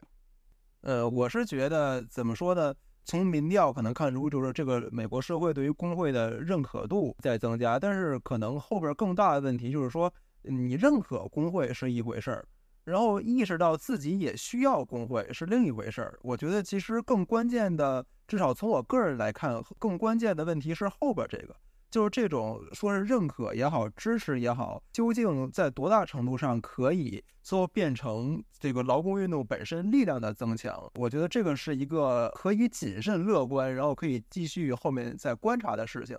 [0.83, 2.75] 呃，我是觉得怎么说呢？
[3.05, 10.13] 从民调可能看出，就是这个美国社会对于工会的认可度在增加，但是可能后边更大的问题就是说，
[10.43, 12.47] 你认可工会是一回事儿，
[12.85, 16.19] 然后意识到自己也需要工会是另一回事儿。
[16.23, 21.57] 我觉得其实更关键的，至少从我个人来看，更关键的问题是后边这个。
[21.93, 30.91] 就是这种说是认可也好，支持也好，究竟在多大程度上可以最后变成这个劳工运动本身力量的增强？
[30.95, 36.19] 我觉得这个是一个可以谨慎乐观，然后可以继续后面再观察的事情。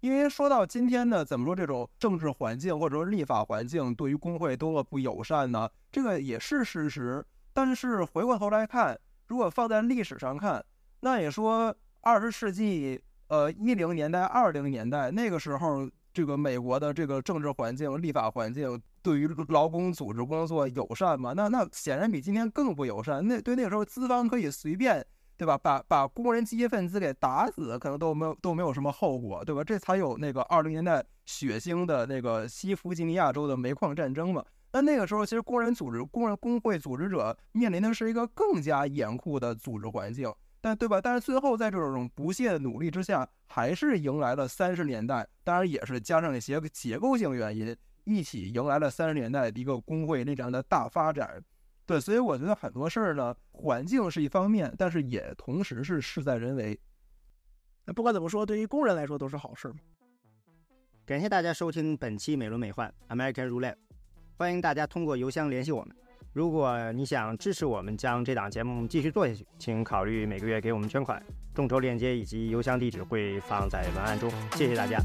[0.00, 5.66] 因为说到今天呢，怎么说这种政治环境或者说立法环境对于工会多么不友善呢？
[5.90, 7.24] 这个也是事实。
[7.54, 10.62] 但是回过头来看，如果放在历史上看，
[11.00, 13.00] 那也说二十世纪。
[13.28, 21.32] 呃，一零年代、二零年代那个时候，这个美国的这个政治环境、立法环境对于劳工组织工作友善吗？
[21.34, 23.26] 那那显然比今天更不友善。
[23.26, 25.04] 那对那个时候，资方可以随便，
[25.36, 25.58] 对吧？
[25.58, 29.64] 把把工人积极分子给打死，可能都没有都没有什么后果，对吧？
[29.64, 34.44] 这才有那个二零年代血腥的那个西弗吉尼亚州的煤矿战争嘛。
[34.72, 40.32] 那那个时候，其实工人组织、工人工会组织者面临的是一个更加严酷的组织环境。
[40.64, 40.98] 但对吧？
[40.98, 45.28] 但是最后在这种不懈的努力之下，还是迎来了三十年代。
[45.42, 51.38] 当然也是加上一些结构性原因，一起迎来了三十年代的一个工会那样的大发展。
[51.84, 56.80] 对，所以我觉得很多事儿呢，环境是一方面，但是也同时是事在人为。
[57.84, 59.74] 那不管怎么说，对于工人来说都是好事嘛。
[61.04, 63.76] 感谢大家收听本期美轮美奂 American Roulette，
[64.38, 65.94] 欢迎大家通过邮箱联系我们。
[66.34, 71.22] 如果你想支持我们将这档节目继续做下去，请考虑每个月给我们捐款，
[71.54, 74.28] 众筹链接以及邮箱地址会放在文案中。
[74.56, 74.98] 谢谢大家。